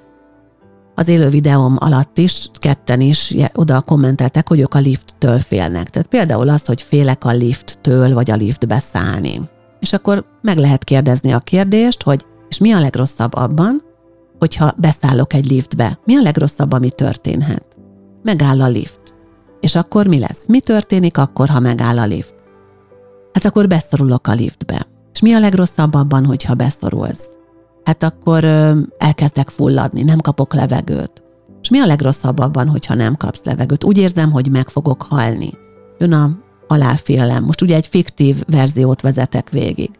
az 0.98 1.08
élő 1.08 1.28
videóm 1.28 1.76
alatt 1.80 2.18
is, 2.18 2.50
ketten 2.58 3.00
is 3.00 3.34
oda 3.54 3.80
kommenteltek, 3.80 4.48
hogy 4.48 4.60
ők 4.60 4.74
a 4.74 4.78
lifttől 4.78 5.38
félnek. 5.38 5.90
Tehát 5.90 6.08
például 6.08 6.48
az, 6.48 6.66
hogy 6.66 6.82
félek 6.82 7.24
a 7.24 7.32
lifttől, 7.32 8.14
vagy 8.14 8.30
a 8.30 8.36
liftbe 8.36 8.78
szállni. 8.78 9.40
És 9.80 9.92
akkor 9.92 10.24
meg 10.42 10.56
lehet 10.56 10.84
kérdezni 10.84 11.32
a 11.32 11.38
kérdést, 11.38 12.02
hogy 12.02 12.26
és 12.48 12.58
mi 12.58 12.72
a 12.72 12.80
legrosszabb 12.80 13.34
abban, 13.34 13.82
hogyha 14.38 14.74
beszállok 14.76 15.32
egy 15.32 15.50
liftbe? 15.50 15.98
Mi 16.04 16.16
a 16.16 16.22
legrosszabb, 16.22 16.72
ami 16.72 16.90
történhet? 16.90 17.64
Megáll 18.22 18.62
a 18.62 18.68
lift. 18.68 19.00
És 19.60 19.74
akkor 19.74 20.06
mi 20.06 20.18
lesz? 20.18 20.40
Mi 20.46 20.60
történik 20.60 21.18
akkor, 21.18 21.48
ha 21.48 21.60
megáll 21.60 21.98
a 21.98 22.06
lift? 22.06 22.34
Hát 23.32 23.44
akkor 23.44 23.66
beszorulok 23.66 24.26
a 24.26 24.32
liftbe. 24.32 24.86
És 25.12 25.20
mi 25.20 25.32
a 25.32 25.38
legrosszabb 25.38 25.94
abban, 25.94 26.24
hogyha 26.24 26.54
beszorulsz? 26.54 27.37
Hát 27.88 28.02
akkor 28.02 28.44
elkezdek 28.98 29.50
fulladni, 29.50 30.02
nem 30.02 30.18
kapok 30.18 30.54
levegőt. 30.54 31.22
És 31.62 31.68
mi 31.68 31.78
a 31.78 31.86
legrosszabb 31.86 32.38
abban, 32.38 32.68
hogyha 32.68 32.94
nem 32.94 33.16
kapsz 33.16 33.40
levegőt? 33.44 33.84
Úgy 33.84 33.98
érzem, 33.98 34.30
hogy 34.30 34.50
meg 34.50 34.68
fogok 34.68 35.02
halni. 35.02 35.52
Jön 35.98 36.12
a 36.12 36.38
halálfélelem. 36.68 37.44
Most 37.44 37.62
ugye 37.62 37.74
egy 37.74 37.86
fiktív 37.86 38.42
verziót 38.46 39.00
vezetek 39.00 39.50
végig. 39.50 39.90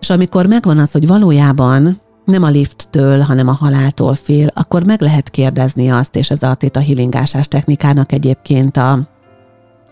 És 0.00 0.10
amikor 0.10 0.46
megvan 0.46 0.78
az, 0.78 0.92
hogy 0.92 1.06
valójában 1.06 2.00
nem 2.24 2.42
a 2.42 2.48
lifttől, 2.48 3.20
hanem 3.20 3.48
a 3.48 3.52
haláltól 3.52 4.14
fél, 4.14 4.50
akkor 4.54 4.84
meg 4.84 5.00
lehet 5.00 5.30
kérdezni 5.30 5.90
azt, 5.90 6.16
és 6.16 6.30
ez 6.30 6.42
a 6.42 6.54
téta 6.54 6.80
healingásás 6.80 7.48
technikának 7.48 8.12
egyébként 8.12 8.76
a, 8.76 8.92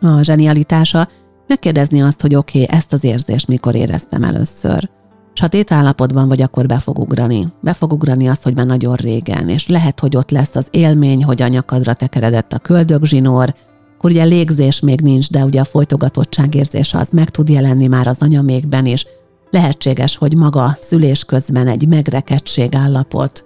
a 0.00 0.22
zsenialitása, 0.22 1.08
megkérdezni 1.46 2.02
azt, 2.02 2.20
hogy 2.20 2.34
oké, 2.34 2.62
okay, 2.62 2.76
ezt 2.76 2.92
az 2.92 3.04
érzést 3.04 3.48
mikor 3.48 3.74
éreztem 3.74 4.22
először. 4.22 4.96
Sötét 5.38 5.72
állapotban 5.72 6.28
vagy, 6.28 6.42
akkor 6.42 6.66
be 6.66 6.78
fog 6.78 6.98
ugrani. 6.98 7.48
Be 7.60 7.72
fog 7.72 7.92
ugrani 7.92 8.28
azt, 8.28 8.42
hogy 8.42 8.54
már 8.54 8.66
nagyon 8.66 8.94
régen, 8.94 9.48
és 9.48 9.68
lehet, 9.68 10.00
hogy 10.00 10.16
ott 10.16 10.30
lesz 10.30 10.54
az 10.54 10.66
élmény, 10.70 11.24
hogy 11.24 11.42
a 11.42 11.48
nyakadra 11.48 11.94
tekeredett 11.94 12.52
a 12.52 12.58
köldögzsinór, 12.58 13.54
akkor 13.96 14.10
ugye 14.10 14.24
légzés 14.24 14.80
még 14.80 15.00
nincs, 15.00 15.30
de 15.30 15.44
ugye 15.44 15.60
a 15.60 15.64
folytogatottságérzés 15.64 16.94
az 16.94 17.08
meg 17.10 17.30
tud 17.30 17.48
jelenni 17.48 17.86
már 17.86 18.06
az 18.06 18.16
anyamékben 18.20 18.86
is. 18.86 19.06
Lehetséges, 19.50 20.16
hogy 20.16 20.34
maga 20.34 20.78
szülés 20.82 21.24
közben 21.24 21.66
egy 21.66 21.88
megrekedtség 21.88 22.74
állapot, 22.74 23.44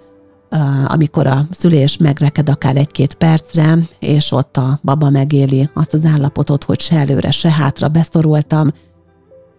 amikor 0.86 1.26
a 1.26 1.46
szülés 1.50 1.96
megreked 1.96 2.48
akár 2.48 2.76
egy-két 2.76 3.14
percre, 3.14 3.78
és 3.98 4.32
ott 4.32 4.56
a 4.56 4.80
baba 4.82 5.10
megéli 5.10 5.70
azt 5.74 5.94
az 5.94 6.04
állapotot, 6.04 6.64
hogy 6.64 6.80
se 6.80 6.96
előre, 6.96 7.30
se 7.30 7.50
hátra 7.50 7.88
beszorultam, 7.88 8.70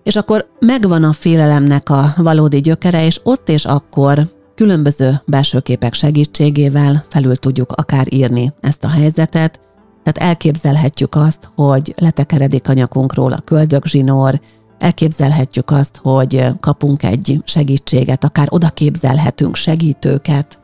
és 0.03 0.15
akkor 0.15 0.49
megvan 0.59 1.03
a 1.03 1.13
félelemnek 1.13 1.89
a 1.89 2.13
valódi 2.17 2.59
gyökere, 2.59 3.05
és 3.05 3.19
ott 3.23 3.49
és 3.49 3.65
akkor 3.65 4.27
különböző 4.55 5.21
belső 5.25 5.59
képek 5.59 5.93
segítségével 5.93 7.05
felül 7.09 7.35
tudjuk 7.35 7.71
akár 7.71 8.05
írni 8.09 8.53
ezt 8.61 8.83
a 8.83 8.89
helyzetet, 8.89 9.59
tehát 10.03 10.29
elképzelhetjük 10.29 11.15
azt, 11.15 11.51
hogy 11.55 11.93
letekeredik 11.97 12.69
a 12.69 12.73
nyakunkról 12.73 13.33
a 13.33 13.41
köldögzsinór, 13.45 14.39
elképzelhetjük 14.77 15.71
azt, 15.71 15.99
hogy 16.03 16.47
kapunk 16.59 17.03
egy 17.03 17.41
segítséget, 17.45 18.23
akár 18.23 18.47
oda 18.49 18.69
képzelhetünk 18.69 19.55
segítőket, 19.55 20.59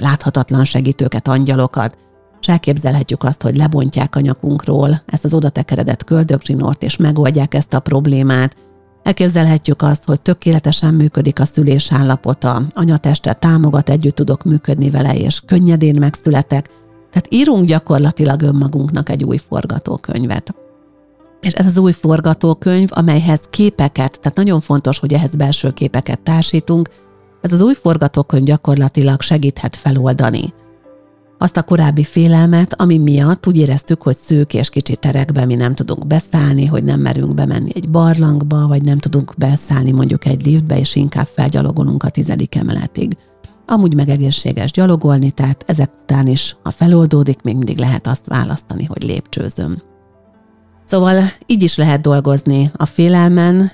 láthatatlan 0.00 0.64
segítőket, 0.64 1.28
angyalokat, 1.28 1.96
és 2.40 2.46
elképzelhetjük 2.46 3.22
azt, 3.22 3.42
hogy 3.42 3.56
lebontják 3.56 4.16
a 4.16 4.20
nyakunkról 4.20 5.02
ezt 5.06 5.24
az 5.24 5.34
oda 5.34 5.48
tekeredett 5.48 6.04
köldögzsinort, 6.04 6.82
és 6.82 6.96
megoldják 6.96 7.54
ezt 7.54 7.74
a 7.74 7.80
problémát, 7.80 8.56
Elképzelhetjük 9.08 9.82
azt, 9.82 10.04
hogy 10.04 10.20
tökéletesen 10.20 10.94
működik 10.94 11.40
a 11.40 11.44
szülés 11.44 11.92
állapota, 11.92 12.62
anyateste 12.70 13.32
támogat, 13.32 13.88
együtt 13.88 14.14
tudok 14.14 14.44
működni 14.44 14.90
vele, 14.90 15.14
és 15.14 15.40
könnyedén 15.46 15.96
megszületek. 15.98 16.66
Tehát 17.10 17.26
írunk 17.28 17.64
gyakorlatilag 17.64 18.42
önmagunknak 18.42 19.08
egy 19.08 19.24
új 19.24 19.36
forgatókönyvet. 19.36 20.54
És 21.40 21.52
ez 21.52 21.66
az 21.66 21.78
új 21.78 21.92
forgatókönyv, 21.92 22.88
amelyhez 22.92 23.40
képeket, 23.50 24.18
tehát 24.20 24.36
nagyon 24.36 24.60
fontos, 24.60 24.98
hogy 24.98 25.12
ehhez 25.12 25.34
belső 25.34 25.70
képeket 25.70 26.20
társítunk, 26.20 26.88
ez 27.40 27.52
az 27.52 27.62
új 27.62 27.74
forgatókönyv 27.74 28.44
gyakorlatilag 28.44 29.20
segíthet 29.20 29.76
feloldani 29.76 30.54
azt 31.38 31.56
a 31.56 31.62
korábbi 31.62 32.04
félelmet, 32.04 32.80
ami 32.80 32.98
miatt 32.98 33.46
úgy 33.46 33.56
éreztük, 33.56 34.02
hogy 34.02 34.16
szűk 34.16 34.54
és 34.54 34.70
kicsi 34.70 34.96
terekbe 34.96 35.44
mi 35.44 35.54
nem 35.54 35.74
tudunk 35.74 36.06
beszállni, 36.06 36.66
hogy 36.66 36.84
nem 36.84 37.00
merünk 37.00 37.34
bemenni 37.34 37.70
egy 37.74 37.88
barlangba, 37.88 38.66
vagy 38.66 38.82
nem 38.82 38.98
tudunk 38.98 39.34
beszállni 39.36 39.90
mondjuk 39.90 40.24
egy 40.24 40.46
liftbe, 40.46 40.78
és 40.78 40.94
inkább 40.94 41.26
felgyalogolunk 41.26 42.02
a 42.02 42.08
tizedik 42.08 42.54
emeletig. 42.54 43.16
Amúgy 43.66 43.94
meg 43.94 44.08
egészséges 44.08 44.70
gyalogolni, 44.70 45.30
tehát 45.30 45.64
ezek 45.66 45.90
után 46.02 46.26
is, 46.26 46.56
ha 46.62 46.70
feloldódik, 46.70 47.42
még 47.42 47.56
mindig 47.56 47.78
lehet 47.78 48.06
azt 48.06 48.26
választani, 48.26 48.84
hogy 48.84 49.02
lépcsőzöm. 49.02 49.82
Szóval 50.86 51.22
így 51.46 51.62
is 51.62 51.76
lehet 51.76 52.00
dolgozni 52.00 52.70
a 52.76 52.84
félelmen, 52.86 53.70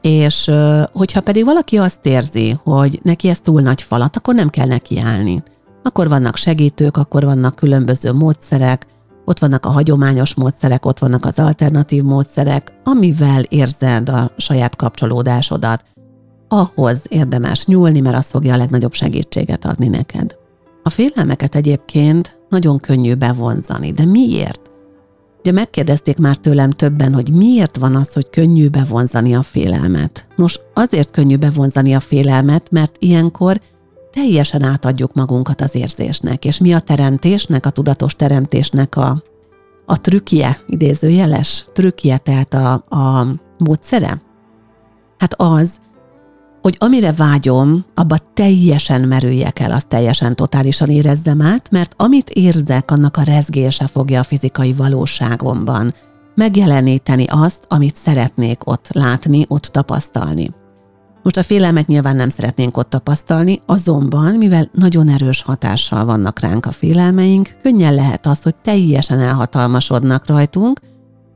és 0.00 0.50
hogyha 0.92 1.20
pedig 1.20 1.44
valaki 1.44 1.76
azt 1.78 2.06
érzi, 2.06 2.56
hogy 2.62 3.00
neki 3.02 3.28
ez 3.28 3.40
túl 3.40 3.60
nagy 3.60 3.82
falat, 3.82 4.16
akkor 4.16 4.34
nem 4.34 4.48
kell 4.48 4.66
neki 4.66 4.98
állni 4.98 5.42
akkor 5.86 6.08
vannak 6.08 6.36
segítők, 6.36 6.96
akkor 6.96 7.24
vannak 7.24 7.56
különböző 7.56 8.12
módszerek, 8.12 8.86
ott 9.24 9.38
vannak 9.38 9.66
a 9.66 9.70
hagyományos 9.70 10.34
módszerek, 10.34 10.86
ott 10.86 10.98
vannak 10.98 11.24
az 11.24 11.38
alternatív 11.38 12.02
módszerek, 12.02 12.72
amivel 12.84 13.42
érzed 13.42 14.08
a 14.08 14.30
saját 14.36 14.76
kapcsolódásodat. 14.76 15.84
Ahhoz 16.48 17.02
érdemes 17.08 17.66
nyúlni, 17.66 18.00
mert 18.00 18.16
az 18.16 18.26
fogja 18.26 18.54
a 18.54 18.56
legnagyobb 18.56 18.92
segítséget 18.92 19.64
adni 19.64 19.88
neked. 19.88 20.36
A 20.82 20.90
félelmeket 20.90 21.54
egyébként 21.54 22.38
nagyon 22.48 22.78
könnyű 22.78 23.14
bevonzani, 23.14 23.92
de 23.92 24.04
miért? 24.04 24.60
Ugye 25.38 25.52
megkérdezték 25.52 26.18
már 26.18 26.36
tőlem 26.36 26.70
többen, 26.70 27.14
hogy 27.14 27.32
miért 27.32 27.76
van 27.76 27.94
az, 27.94 28.12
hogy 28.12 28.30
könnyű 28.30 28.68
bevonzani 28.68 29.34
a 29.34 29.42
félelmet. 29.42 30.26
Nos, 30.36 30.60
azért 30.74 31.10
könnyű 31.10 31.36
bevonzani 31.36 31.94
a 31.94 32.00
félelmet, 32.00 32.70
mert 32.70 32.96
ilyenkor 32.98 33.60
teljesen 34.16 34.62
átadjuk 34.62 35.14
magunkat 35.14 35.60
az 35.60 35.74
érzésnek, 35.74 36.44
és 36.44 36.58
mi 36.58 36.74
a 36.74 36.80
teremtésnek, 36.80 37.66
a 37.66 37.70
tudatos 37.70 38.14
teremtésnek 38.14 38.96
a, 38.96 39.22
a 39.86 40.00
trükkje, 40.00 40.58
idézőjeles 40.66 41.66
trükkje, 41.72 42.18
tehát 42.18 42.54
a, 42.54 42.72
a 42.72 43.26
módszere? 43.58 44.22
Hát 45.18 45.34
az, 45.40 45.70
hogy 46.62 46.76
amire 46.78 47.12
vágyom, 47.12 47.84
abba 47.94 48.16
teljesen 48.34 49.00
merüljek 49.00 49.58
el, 49.58 49.72
azt 49.72 49.88
teljesen 49.88 50.36
totálisan 50.36 50.90
érezzem 50.90 51.42
át, 51.42 51.70
mert 51.70 51.94
amit 51.96 52.30
érzek, 52.30 52.90
annak 52.90 53.16
a 53.16 53.22
rezgése 53.22 53.86
fogja 53.86 54.20
a 54.20 54.24
fizikai 54.24 54.72
valóságomban 54.72 55.94
megjeleníteni 56.34 57.24
azt, 57.28 57.64
amit 57.68 57.96
szeretnék 57.96 58.66
ott 58.66 58.88
látni, 58.92 59.44
ott 59.48 59.64
tapasztalni. 59.64 60.50
Most 61.26 61.38
a 61.38 61.42
félelmet 61.42 61.86
nyilván 61.86 62.16
nem 62.16 62.28
szeretnénk 62.28 62.76
ott 62.76 62.90
tapasztalni, 62.90 63.62
azonban, 63.66 64.34
mivel 64.34 64.70
nagyon 64.72 65.08
erős 65.08 65.42
hatással 65.42 66.04
vannak 66.04 66.40
ránk 66.40 66.66
a 66.66 66.70
félelmeink, 66.70 67.56
könnyen 67.62 67.94
lehet 67.94 68.26
az, 68.26 68.42
hogy 68.42 68.54
teljesen 68.54 69.20
elhatalmasodnak 69.20 70.26
rajtunk, 70.26 70.80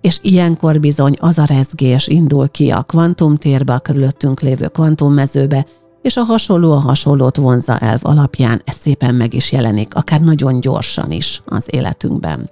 és 0.00 0.18
ilyenkor 0.22 0.80
bizony 0.80 1.16
az 1.20 1.38
a 1.38 1.44
rezgés 1.44 2.06
indul 2.06 2.48
ki 2.48 2.70
a 2.70 2.82
kvantumtérbe, 2.82 3.74
a 3.74 3.78
körülöttünk 3.78 4.40
lévő 4.40 4.66
kvantummezőbe, 4.66 5.66
és 6.02 6.16
a 6.16 6.22
hasonló 6.22 6.72
a 6.72 6.78
hasonlót 6.78 7.36
vonza 7.36 7.78
elv 7.78 8.00
alapján 8.02 8.62
ez 8.64 8.76
szépen 8.82 9.14
meg 9.14 9.34
is 9.34 9.52
jelenik, 9.52 9.94
akár 9.94 10.20
nagyon 10.20 10.60
gyorsan 10.60 11.10
is 11.10 11.42
az 11.46 11.64
életünkben. 11.66 12.50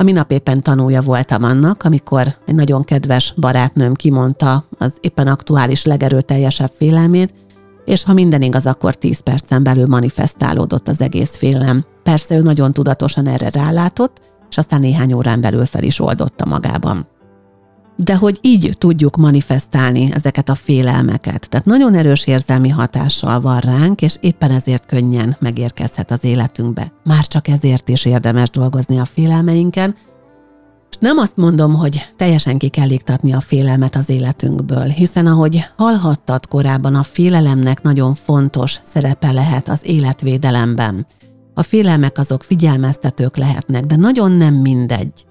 A 0.00 0.02
minap 0.02 0.30
éppen 0.30 0.62
tanulja 0.62 1.00
voltam 1.00 1.42
annak, 1.42 1.82
amikor 1.82 2.36
egy 2.46 2.54
nagyon 2.54 2.84
kedves 2.84 3.34
barátnőm 3.36 3.94
kimondta 3.94 4.64
az 4.78 4.92
éppen 5.00 5.26
aktuális 5.26 5.84
legerőteljesebb 5.84 6.70
félelmét, 6.76 7.34
és 7.84 8.02
ha 8.02 8.12
minden 8.12 8.42
igaz, 8.42 8.66
akkor 8.66 8.94
10 8.94 9.20
percen 9.20 9.62
belül 9.62 9.86
manifestálódott 9.86 10.88
az 10.88 11.00
egész 11.00 11.36
félelem. 11.36 11.84
Persze 12.02 12.36
ő 12.36 12.40
nagyon 12.42 12.72
tudatosan 12.72 13.26
erre 13.26 13.50
rálátott, 13.50 14.20
és 14.50 14.56
aztán 14.56 14.80
néhány 14.80 15.12
órán 15.12 15.40
belül 15.40 15.64
fel 15.64 15.82
is 15.82 16.00
oldotta 16.00 16.46
magában 16.46 17.06
de 18.04 18.16
hogy 18.16 18.38
így 18.40 18.74
tudjuk 18.78 19.16
manifestálni 19.16 20.08
ezeket 20.12 20.48
a 20.48 20.54
félelmeket. 20.54 21.48
Tehát 21.48 21.66
nagyon 21.66 21.94
erős 21.94 22.26
érzelmi 22.26 22.68
hatással 22.68 23.40
van 23.40 23.58
ránk, 23.58 24.02
és 24.02 24.16
éppen 24.20 24.50
ezért 24.50 24.86
könnyen 24.86 25.36
megérkezhet 25.38 26.10
az 26.10 26.24
életünkbe. 26.24 26.92
Már 27.04 27.26
csak 27.26 27.48
ezért 27.48 27.88
is 27.88 28.04
érdemes 28.04 28.50
dolgozni 28.50 28.98
a 28.98 29.04
félelmeinken, 29.04 29.94
és 30.90 30.96
nem 31.00 31.18
azt 31.18 31.36
mondom, 31.36 31.74
hogy 31.74 32.12
teljesen 32.16 32.58
ki 32.58 32.68
kell 32.68 32.90
iktatni 32.90 33.32
a 33.32 33.40
félelmet 33.40 33.96
az 33.96 34.08
életünkből, 34.08 34.86
hiszen 34.86 35.26
ahogy 35.26 35.64
hallhattad 35.76 36.46
korábban, 36.46 36.94
a 36.94 37.02
félelemnek 37.02 37.82
nagyon 37.82 38.14
fontos 38.14 38.80
szerepe 38.84 39.32
lehet 39.32 39.68
az 39.68 39.80
életvédelemben. 39.82 41.06
A 41.54 41.62
félelmek 41.62 42.18
azok 42.18 42.42
figyelmeztetők 42.42 43.36
lehetnek, 43.36 43.84
de 43.84 43.96
nagyon 43.96 44.32
nem 44.32 44.54
mindegy, 44.54 45.24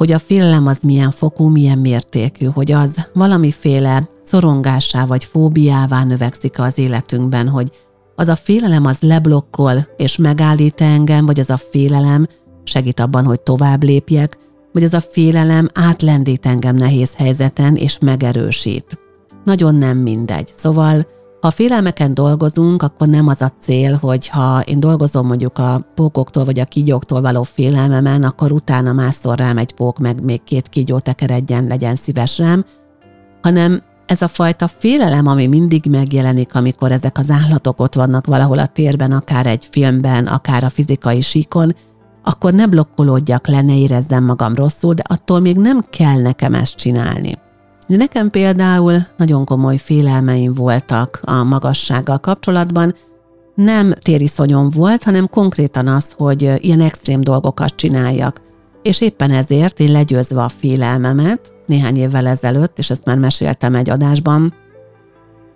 hogy 0.00 0.12
a 0.12 0.18
félelem 0.18 0.66
az 0.66 0.78
milyen 0.82 1.10
fokú, 1.10 1.48
milyen 1.48 1.78
mértékű, 1.78 2.46
hogy 2.46 2.72
az 2.72 3.08
valamiféle 3.12 4.08
szorongássá 4.22 5.04
vagy 5.06 5.24
fóbiává 5.24 6.04
növekszik 6.04 6.58
az 6.58 6.78
életünkben, 6.78 7.48
hogy 7.48 7.70
az 8.14 8.28
a 8.28 8.36
félelem 8.36 8.84
az 8.84 8.96
leblokkol 9.00 9.88
és 9.96 10.16
megállít 10.16 10.80
engem, 10.80 11.26
vagy 11.26 11.40
az 11.40 11.50
a 11.50 11.56
félelem 11.56 12.26
segít 12.64 13.00
abban, 13.00 13.24
hogy 13.24 13.40
tovább 13.40 13.82
lépjek, 13.82 14.38
vagy 14.72 14.84
az 14.84 14.94
a 14.94 15.00
félelem 15.00 15.68
átlendít 15.74 16.46
engem 16.46 16.76
nehéz 16.76 17.14
helyzeten 17.14 17.76
és 17.76 17.98
megerősít. 17.98 18.98
Nagyon 19.44 19.74
nem 19.74 19.98
mindegy. 19.98 20.52
Szóval 20.56 21.06
ha 21.40 21.50
félelmeken 21.50 22.14
dolgozunk, 22.14 22.82
akkor 22.82 23.08
nem 23.08 23.28
az 23.28 23.42
a 23.42 23.52
cél, 23.60 23.96
hogy 23.96 24.28
ha 24.28 24.60
én 24.60 24.80
dolgozom 24.80 25.26
mondjuk 25.26 25.58
a 25.58 25.80
pókoktól 25.94 26.44
vagy 26.44 26.60
a 26.60 26.64
kígyóktól 26.64 27.20
való 27.20 27.42
félelmemen, 27.42 28.22
akkor 28.22 28.52
utána 28.52 28.92
mászol 28.92 29.34
rám 29.36 29.58
egy 29.58 29.72
pók, 29.72 29.98
meg 29.98 30.22
még 30.22 30.42
két 30.42 30.68
kígyó 30.68 30.98
tekeredjen, 30.98 31.66
legyen 31.66 31.96
szíves 31.96 32.38
rám, 32.38 32.64
hanem 33.42 33.82
ez 34.06 34.22
a 34.22 34.28
fajta 34.28 34.68
félelem, 34.68 35.26
ami 35.26 35.46
mindig 35.46 35.84
megjelenik, 35.90 36.54
amikor 36.54 36.92
ezek 36.92 37.18
az 37.18 37.30
állatok 37.30 37.80
ott 37.80 37.94
vannak 37.94 38.26
valahol 38.26 38.58
a 38.58 38.66
térben, 38.66 39.12
akár 39.12 39.46
egy 39.46 39.68
filmben, 39.70 40.26
akár 40.26 40.64
a 40.64 40.70
fizikai 40.70 41.20
síkon, 41.20 41.74
akkor 42.22 42.52
ne 42.52 42.66
blokkolódjak 42.66 43.48
le, 43.48 43.60
ne 43.60 43.76
érezzem 43.76 44.24
magam 44.24 44.54
rosszul, 44.54 44.94
de 44.94 45.02
attól 45.06 45.40
még 45.40 45.56
nem 45.56 45.84
kell 45.90 46.20
nekem 46.20 46.54
ezt 46.54 46.76
csinálni. 46.76 47.38
De 47.90 47.96
nekem 47.96 48.30
például 48.30 49.06
nagyon 49.16 49.44
komoly 49.44 49.76
félelmeim 49.76 50.54
voltak 50.54 51.20
a 51.24 51.42
magassággal 51.44 52.18
kapcsolatban, 52.18 52.94
nem 53.54 53.92
tériszonyom 53.92 54.70
volt, 54.70 55.02
hanem 55.02 55.28
konkrétan 55.28 55.86
az, 55.86 56.12
hogy 56.16 56.52
ilyen 56.56 56.80
extrém 56.80 57.20
dolgokat 57.20 57.74
csináljak. 57.74 58.40
És 58.82 59.00
éppen 59.00 59.30
ezért 59.30 59.80
én 59.80 59.92
legyőzve 59.92 60.42
a 60.42 60.48
félelmemet 60.48 61.52
néhány 61.66 61.96
évvel 61.96 62.26
ezelőtt, 62.26 62.78
és 62.78 62.90
ezt 62.90 63.04
már 63.04 63.18
meséltem 63.18 63.74
egy 63.74 63.90
adásban, 63.90 64.54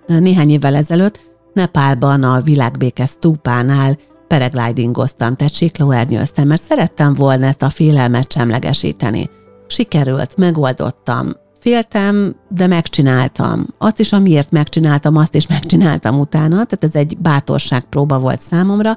néhány 0.07 0.51
évvel 0.51 0.75
ezelőtt 0.75 1.20
Nepálban 1.53 2.23
a 2.23 2.40
világbéke 2.40 3.07
stúpánál 3.07 3.99
paraglidingoztam, 4.29 5.37
tehát 5.37 5.55
siklóernyőztem, 5.55 6.47
mert 6.47 6.62
szerettem 6.62 7.14
volna 7.14 7.47
ezt 7.47 7.62
a 7.62 7.68
félelmet 7.68 8.33
semlegesíteni. 8.33 9.31
Sikerült, 9.66 10.37
megoldottam, 10.37 11.42
féltem, 11.64 12.35
de 12.48 12.66
megcsináltam. 12.66 13.66
Azt 13.79 14.00
is, 14.00 14.12
amiért 14.12 14.50
megcsináltam, 14.50 15.16
azt 15.16 15.35
is 15.35 15.46
megcsináltam 15.46 16.18
utána, 16.18 16.64
tehát 16.64 16.85
ez 16.85 16.94
egy 16.94 17.16
bátorság 17.18 17.85
próba 17.85 18.18
volt 18.18 18.40
számomra, 18.50 18.96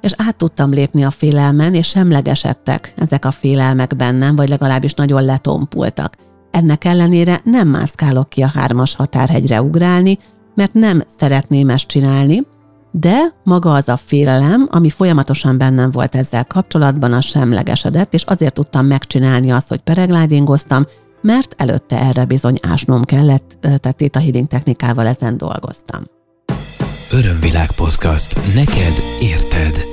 és 0.00 0.12
át 0.16 0.36
tudtam 0.36 0.70
lépni 0.70 1.04
a 1.04 1.10
félelmen, 1.10 1.74
és 1.74 1.88
semlegesedtek 1.88 2.94
ezek 2.96 3.24
a 3.24 3.30
félelmek 3.30 3.96
bennem, 3.96 4.36
vagy 4.36 4.48
legalábbis 4.48 4.94
nagyon 4.94 5.24
letompultak. 5.24 6.16
Ennek 6.50 6.84
ellenére 6.84 7.40
nem 7.44 7.68
mászkálok 7.68 8.28
ki 8.28 8.42
a 8.42 8.50
hármas 8.54 8.94
határhegyre 8.94 9.62
ugrálni, 9.62 10.18
mert 10.54 10.72
nem 10.72 11.02
szeretném 11.18 11.68
ezt 11.68 11.86
csinálni, 11.86 12.46
de 12.90 13.16
maga 13.44 13.72
az 13.74 13.88
a 13.88 13.96
félelem, 13.96 14.68
ami 14.70 14.90
folyamatosan 14.90 15.58
bennem 15.58 15.90
volt 15.90 16.14
ezzel 16.14 16.44
kapcsolatban, 16.44 17.12
a 17.12 17.20
semlegesedett, 17.20 18.14
és 18.14 18.22
azért 18.22 18.54
tudtam 18.54 18.86
megcsinálni 18.86 19.50
azt, 19.50 19.68
hogy 19.68 19.80
pereglidingoztam, 19.80 20.84
mert 21.20 21.54
előtte 21.56 21.98
erre 21.98 22.24
bizony 22.24 22.58
ásnom 22.62 23.04
kellett, 23.04 23.56
tehát 23.60 24.00
itt 24.00 24.16
a 24.16 24.20
healing 24.20 24.46
technikával 24.46 25.06
ezen 25.06 25.36
dolgoztam. 25.36 26.02
Örömvilág 27.12 27.70
podcast. 27.72 28.54
Neked 28.54 28.92
érted. 29.20 29.84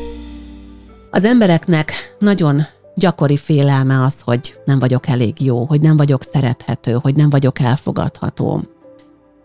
Az 1.12 1.24
embereknek 1.24 2.16
nagyon 2.20 2.62
gyakori 2.96 3.38
félelme 3.38 4.04
az, 4.04 4.14
hogy 4.22 4.56
nem 4.66 4.80
vagyok 4.80 5.08
elég 5.08 5.42
jó, 5.42 5.66
hogy 5.66 5.82
nem 5.82 5.98
vagyok 5.98 6.24
szerethető, 6.34 6.92
hogy 7.02 7.16
nem 7.16 7.30
vagyok 7.30 7.60
elfogadható. 7.60 8.64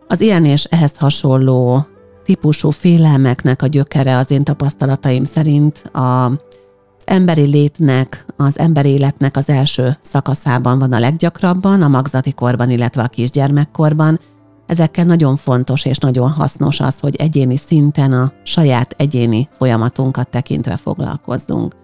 Az 0.09 0.21
ilyen 0.21 0.45
és 0.45 0.65
ehhez 0.65 0.93
hasonló 0.97 1.87
típusú 2.25 2.71
félelmeknek 2.71 3.63
a 3.63 3.67
gyökere 3.67 4.17
az 4.17 4.31
én 4.31 4.45
tapasztalataim 4.45 5.25
szerint 5.25 5.79
a 5.79 6.33
emberi 7.11 7.47
létnek, 7.47 8.25
az 8.37 8.59
emberi 8.59 8.89
életnek 8.89 9.37
az 9.37 9.49
első 9.49 9.99
szakaszában 10.03 10.79
van 10.79 10.93
a 10.93 10.99
leggyakrabban, 10.99 11.83
a 11.83 11.89
magzati 11.89 12.33
korban, 12.33 12.71
illetve 12.71 13.03
a 13.03 13.09
kisgyermekkorban. 13.09 14.21
Ezekkel 14.67 15.05
nagyon 15.05 15.37
fontos 15.37 15.85
és 15.85 15.99
nagyon 15.99 16.31
hasznos 16.31 16.81
az, 16.81 17.01
hogy 17.01 17.17
egyéni 17.17 17.57
szinten 17.57 18.13
a 18.13 18.33
saját 18.43 18.95
egyéni 18.99 19.49
folyamatunkat 19.53 20.29
tekintve 20.29 20.77
foglalkozzunk. 20.77 21.75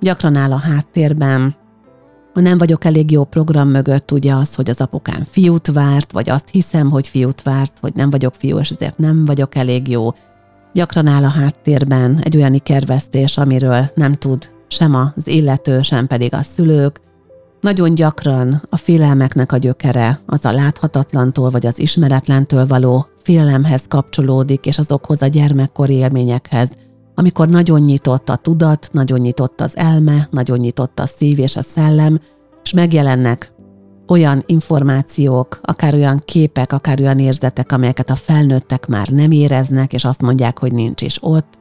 Gyakran 0.00 0.36
áll 0.36 0.52
a 0.52 0.58
háttérben, 0.58 1.54
ha 2.34 2.40
nem 2.40 2.58
vagyok 2.58 2.84
elég 2.84 3.10
jó 3.10 3.24
program 3.24 3.68
mögött, 3.68 4.10
ugye 4.10 4.34
az, 4.34 4.54
hogy 4.54 4.70
az 4.70 4.80
apukám 4.80 5.24
fiút 5.30 5.66
várt, 5.66 6.12
vagy 6.12 6.30
azt 6.30 6.48
hiszem, 6.50 6.90
hogy 6.90 7.08
fiút 7.08 7.42
várt, 7.42 7.72
hogy 7.80 7.92
nem 7.94 8.10
vagyok 8.10 8.34
fiú, 8.34 8.58
és 8.58 8.70
ezért 8.70 8.98
nem 8.98 9.24
vagyok 9.24 9.54
elég 9.54 9.88
jó. 9.88 10.10
Gyakran 10.72 11.06
áll 11.06 11.24
a 11.24 11.28
háttérben 11.28 12.18
egy 12.22 12.36
olyan 12.36 12.54
ikervesztés, 12.54 13.38
amiről 13.38 13.90
nem 13.94 14.12
tud 14.12 14.51
sem 14.72 14.94
az 14.94 15.26
illető, 15.26 15.82
sem 15.82 16.06
pedig 16.06 16.34
a 16.34 16.42
szülők. 16.42 17.00
Nagyon 17.60 17.94
gyakran 17.94 18.62
a 18.70 18.76
félelmeknek 18.76 19.52
a 19.52 19.56
gyökere 19.56 20.20
az 20.26 20.44
a 20.44 20.52
láthatatlantól 20.52 21.50
vagy 21.50 21.66
az 21.66 21.78
ismeretlentől 21.78 22.66
való 22.66 23.06
félelemhez 23.22 23.82
kapcsolódik, 23.88 24.66
és 24.66 24.78
azokhoz 24.78 25.22
a 25.22 25.26
gyermekkori 25.26 25.94
élményekhez, 25.94 26.68
amikor 27.14 27.48
nagyon 27.48 27.80
nyitott 27.80 28.28
a 28.28 28.36
tudat, 28.36 28.88
nagyon 28.92 29.20
nyitott 29.20 29.60
az 29.60 29.76
elme, 29.76 30.28
nagyon 30.30 30.58
nyitott 30.58 30.98
a 31.00 31.06
szív 31.06 31.38
és 31.38 31.56
a 31.56 31.62
szellem, 31.62 32.20
és 32.62 32.72
megjelennek 32.72 33.52
olyan 34.08 34.42
információk, 34.46 35.60
akár 35.62 35.94
olyan 35.94 36.22
képek, 36.24 36.72
akár 36.72 37.00
olyan 37.00 37.18
érzetek, 37.18 37.72
amelyeket 37.72 38.10
a 38.10 38.14
felnőttek 38.14 38.86
már 38.86 39.08
nem 39.08 39.30
éreznek, 39.30 39.92
és 39.92 40.04
azt 40.04 40.22
mondják, 40.22 40.58
hogy 40.58 40.72
nincs 40.72 41.02
is 41.02 41.18
ott. 41.20 41.60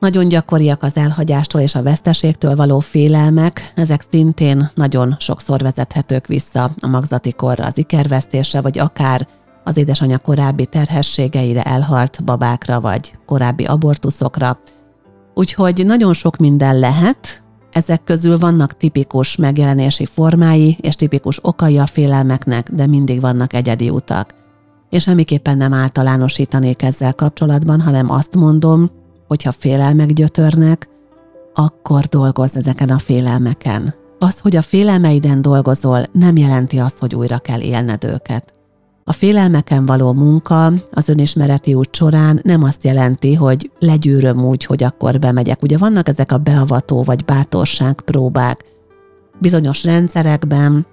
Nagyon 0.00 0.28
gyakoriak 0.28 0.82
az 0.82 0.96
elhagyástól 0.96 1.60
és 1.60 1.74
a 1.74 1.82
veszteségtől 1.82 2.56
való 2.56 2.78
félelmek, 2.78 3.72
ezek 3.74 4.04
szintén 4.10 4.70
nagyon 4.74 5.16
sokszor 5.18 5.60
vezethetők 5.60 6.26
vissza 6.26 6.70
a 6.80 6.86
magzati 6.86 7.32
korra, 7.32 7.64
az 7.64 7.78
ikervesztésre, 7.78 8.60
vagy 8.60 8.78
akár 8.78 9.28
az 9.64 9.76
édesanyja 9.76 10.18
korábbi 10.18 10.66
terhességeire, 10.66 11.62
elhalt 11.62 12.24
babákra 12.24 12.80
vagy 12.80 13.18
korábbi 13.26 13.64
abortuszokra. 13.64 14.58
Úgyhogy 15.34 15.86
nagyon 15.86 16.12
sok 16.12 16.36
minden 16.36 16.78
lehet, 16.78 17.42
ezek 17.72 18.04
közül 18.04 18.38
vannak 18.38 18.76
tipikus 18.76 19.36
megjelenési 19.36 20.06
formái 20.06 20.78
és 20.80 20.94
tipikus 20.94 21.38
okai 21.42 21.78
a 21.78 21.86
félelmeknek, 21.86 22.70
de 22.70 22.86
mindig 22.86 23.20
vannak 23.20 23.52
egyedi 23.52 23.90
utak. 23.90 24.34
És 24.90 25.02
semmiképpen 25.02 25.56
nem 25.56 25.72
általánosítanék 25.72 26.82
ezzel 26.82 27.14
kapcsolatban, 27.14 27.80
hanem 27.80 28.10
azt 28.10 28.34
mondom, 28.34 28.90
hogy 29.30 29.42
ha 29.42 29.52
félelmek 29.52 30.12
gyötörnek, 30.12 30.88
akkor 31.54 32.04
dolgozz 32.04 32.56
ezeken 32.56 32.88
a 32.88 32.98
félelmeken. 32.98 33.94
Az, 34.18 34.38
hogy 34.38 34.56
a 34.56 34.62
félelmeiden 34.62 35.42
dolgozol, 35.42 36.02
nem 36.12 36.36
jelenti 36.36 36.78
azt, 36.78 36.98
hogy 36.98 37.14
újra 37.14 37.38
kell 37.38 37.60
élned 37.60 38.04
őket. 38.04 38.54
A 39.04 39.12
félelmeken 39.12 39.86
való 39.86 40.12
munka 40.12 40.72
az 40.92 41.08
önismereti 41.08 41.74
út 41.74 41.94
során 41.94 42.40
nem 42.42 42.62
azt 42.62 42.84
jelenti, 42.84 43.34
hogy 43.34 43.70
legyűröm 43.78 44.44
úgy, 44.44 44.64
hogy 44.64 44.82
akkor 44.82 45.18
bemegyek. 45.18 45.62
Ugye 45.62 45.78
vannak 45.78 46.08
ezek 46.08 46.32
a 46.32 46.38
beavató 46.38 47.02
vagy 47.02 47.24
bátorság 47.24 48.00
próbák 48.00 48.64
bizonyos 49.38 49.84
rendszerekben, 49.84 50.86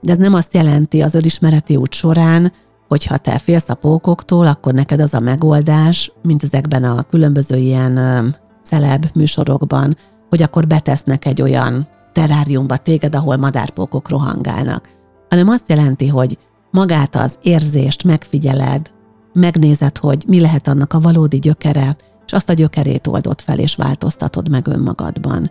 de 0.00 0.12
ez 0.12 0.18
nem 0.18 0.34
azt 0.34 0.54
jelenti 0.54 1.02
az 1.02 1.14
önismereti 1.14 1.76
út 1.76 1.92
során, 1.92 2.52
hogy 2.88 3.04
ha 3.04 3.16
te 3.16 3.38
félsz 3.38 3.68
a 3.68 3.74
pókoktól, 3.74 4.46
akkor 4.46 4.74
neked 4.74 5.00
az 5.00 5.14
a 5.14 5.20
megoldás, 5.20 6.12
mint 6.22 6.42
ezekben 6.42 6.84
a 6.84 7.02
különböző 7.02 7.56
ilyen 7.56 8.34
celeb 8.64 9.06
műsorokban, 9.14 9.96
hogy 10.28 10.42
akkor 10.42 10.66
betesznek 10.66 11.24
egy 11.24 11.42
olyan 11.42 11.88
teráriumba 12.12 12.76
téged, 12.76 13.14
ahol 13.14 13.36
madárpókok 13.36 14.08
rohangálnak. 14.08 14.88
Hanem 15.28 15.48
azt 15.48 15.68
jelenti, 15.68 16.08
hogy 16.08 16.38
magát 16.70 17.16
az 17.16 17.38
érzést 17.42 18.04
megfigyeled, 18.04 18.90
megnézed, 19.32 19.98
hogy 19.98 20.24
mi 20.26 20.40
lehet 20.40 20.68
annak 20.68 20.92
a 20.92 21.00
valódi 21.00 21.38
gyökere, 21.38 21.96
és 22.26 22.32
azt 22.32 22.50
a 22.50 22.52
gyökerét 22.52 23.06
oldod 23.06 23.40
fel, 23.40 23.58
és 23.58 23.74
változtatod 23.74 24.48
meg 24.48 24.66
önmagadban. 24.66 25.50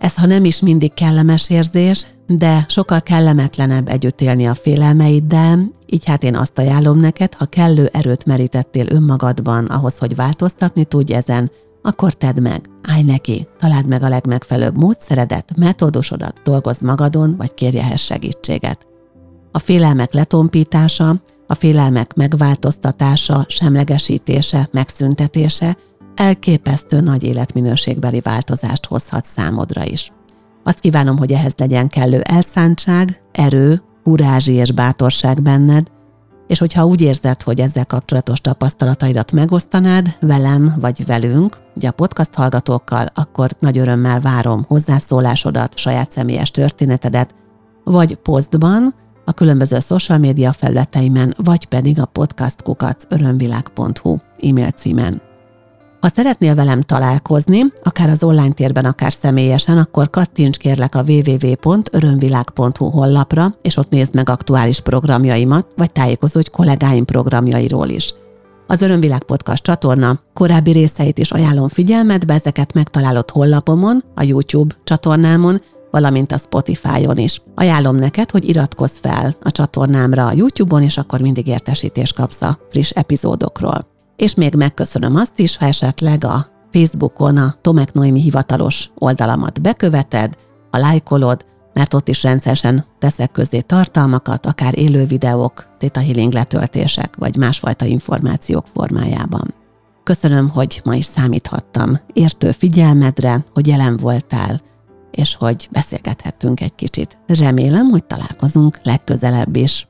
Ez, 0.00 0.14
ha 0.14 0.26
nem 0.26 0.44
is 0.44 0.60
mindig 0.60 0.94
kellemes 0.94 1.50
érzés, 1.50 2.06
de 2.26 2.64
sokkal 2.68 3.00
kellemetlenebb 3.00 3.88
együtt 3.88 4.20
élni 4.20 4.48
a 4.48 4.54
félelmeiddel, 4.54 5.70
így 5.86 6.04
hát 6.04 6.22
én 6.22 6.36
azt 6.36 6.58
ajánlom 6.58 6.98
neked, 6.98 7.34
ha 7.34 7.44
kellő 7.44 7.86
erőt 7.92 8.24
merítettél 8.24 8.86
önmagadban 8.88 9.64
ahhoz, 9.64 9.98
hogy 9.98 10.14
változtatni 10.14 10.84
tudj 10.84 11.14
ezen, 11.14 11.50
akkor 11.82 12.12
tedd 12.12 12.40
meg, 12.40 12.64
állj 12.82 13.02
neki, 13.02 13.48
találd 13.58 13.86
meg 13.86 14.02
a 14.02 14.08
legmegfelelőbb 14.08 14.76
módszeredet, 14.76 15.52
metódusodat, 15.56 16.40
dolgozz 16.44 16.80
magadon, 16.80 17.36
vagy 17.36 17.54
kérj 17.54 17.78
segítséget. 17.96 18.86
A 19.52 19.58
félelmek 19.58 20.12
letompítása, 20.12 21.14
a 21.46 21.54
félelmek 21.54 22.14
megváltoztatása, 22.14 23.44
semlegesítése, 23.48 24.68
megszüntetése 24.72 25.76
elképesztő 26.14 27.00
nagy 27.00 27.22
életminőségbeli 27.22 28.20
változást 28.20 28.86
hozhat 28.86 29.26
számodra 29.34 29.84
is. 29.84 30.12
Azt 30.62 30.80
kívánom, 30.80 31.18
hogy 31.18 31.32
ehhez 31.32 31.52
legyen 31.56 31.88
kellő 31.88 32.20
elszántság, 32.20 33.22
erő, 33.32 33.82
kurázsi 34.02 34.52
és 34.52 34.72
bátorság 34.72 35.42
benned, 35.42 35.86
és 36.46 36.58
hogyha 36.58 36.86
úgy 36.86 37.00
érzed, 37.00 37.42
hogy 37.42 37.60
ezzel 37.60 37.86
kapcsolatos 37.86 38.40
tapasztalataidat 38.40 39.32
megosztanád 39.32 40.16
velem 40.20 40.74
vagy 40.80 41.06
velünk, 41.06 41.56
ugye 41.76 41.88
a 41.88 41.92
podcast 41.92 42.34
hallgatókkal, 42.34 43.06
akkor 43.14 43.50
nagy 43.58 43.78
örömmel 43.78 44.20
várom 44.20 44.64
hozzászólásodat, 44.68 45.78
saját 45.78 46.12
személyes 46.12 46.50
történetedet, 46.50 47.34
vagy 47.84 48.14
posztban, 48.14 48.94
a 49.24 49.32
különböző 49.32 49.80
social 49.80 50.18
média 50.18 50.52
felületeimen, 50.52 51.34
vagy 51.36 51.66
pedig 51.66 52.00
a 52.00 52.04
podcastkukat 52.04 53.06
örömvilág.hu 53.08 54.16
e-mail 54.42 54.70
címen. 54.70 55.29
Ha 56.00 56.08
szeretnél 56.08 56.54
velem 56.54 56.80
találkozni, 56.80 57.64
akár 57.82 58.10
az 58.10 58.22
online 58.22 58.52
térben, 58.52 58.84
akár 58.84 59.12
személyesen, 59.12 59.78
akkor 59.78 60.10
kattints 60.10 60.56
kérlek 60.56 60.94
a 60.94 61.04
www.örömvilág.hu 61.06 62.90
honlapra, 62.90 63.54
és 63.62 63.76
ott 63.76 63.90
nézd 63.90 64.14
meg 64.14 64.28
aktuális 64.28 64.80
programjaimat, 64.80 65.66
vagy 65.76 65.92
tájékozódj 65.92 66.50
kollégáim 66.50 67.04
programjairól 67.04 67.88
is. 67.88 68.14
Az 68.66 68.82
Örömvilág 68.82 69.22
Podcast 69.22 69.62
csatorna 69.62 70.20
korábbi 70.34 70.72
részeit 70.72 71.18
is 71.18 71.30
ajánlom 71.30 71.68
figyelmetbe, 71.68 72.34
ezeket 72.34 72.72
megtalálod 72.72 73.30
honlapomon, 73.30 74.04
a 74.14 74.22
YouTube 74.22 74.74
csatornámon, 74.84 75.60
valamint 75.90 76.32
a 76.32 76.38
Spotify-on 76.38 77.18
is. 77.18 77.42
Ajánlom 77.54 77.96
neked, 77.96 78.30
hogy 78.30 78.48
iratkozz 78.48 78.96
fel 79.00 79.36
a 79.42 79.50
csatornámra 79.50 80.26
a 80.26 80.32
YouTube-on, 80.32 80.82
és 80.82 80.98
akkor 80.98 81.20
mindig 81.20 81.46
értesítést 81.46 82.14
kapsz 82.14 82.42
a 82.42 82.58
friss 82.70 82.90
epizódokról. 82.90 83.99
És 84.20 84.34
még 84.34 84.54
megköszönöm 84.54 85.16
azt 85.16 85.38
is, 85.38 85.56
ha 85.56 85.66
esetleg 85.66 86.24
a 86.24 86.46
Facebookon 86.72 87.36
a 87.36 87.54
Tomek 87.60 87.92
Noémi 87.92 88.20
hivatalos 88.20 88.90
oldalamat 88.94 89.62
beköveted, 89.62 90.34
a 90.70 90.78
lájkolod, 90.78 91.44
mert 91.72 91.94
ott 91.94 92.08
is 92.08 92.22
rendszeresen 92.22 92.84
teszek 92.98 93.30
közé 93.30 93.60
tartalmakat, 93.60 94.46
akár 94.46 94.78
élő 94.78 95.06
videók, 95.06 95.68
Theta 95.78 96.00
Healing 96.00 96.32
letöltések, 96.32 97.16
vagy 97.16 97.36
másfajta 97.36 97.84
információk 97.84 98.66
formájában. 98.74 99.54
Köszönöm, 100.02 100.48
hogy 100.48 100.80
ma 100.84 100.94
is 100.94 101.04
számíthattam 101.04 101.98
értő 102.12 102.50
figyelmedre, 102.50 103.44
hogy 103.54 103.66
jelen 103.66 103.96
voltál, 103.96 104.60
és 105.10 105.34
hogy 105.34 105.68
beszélgethettünk 105.70 106.60
egy 106.60 106.74
kicsit. 106.74 107.18
Remélem, 107.26 107.86
hogy 107.86 108.04
találkozunk 108.04 108.80
legközelebb 108.82 109.56
is. 109.56 109.89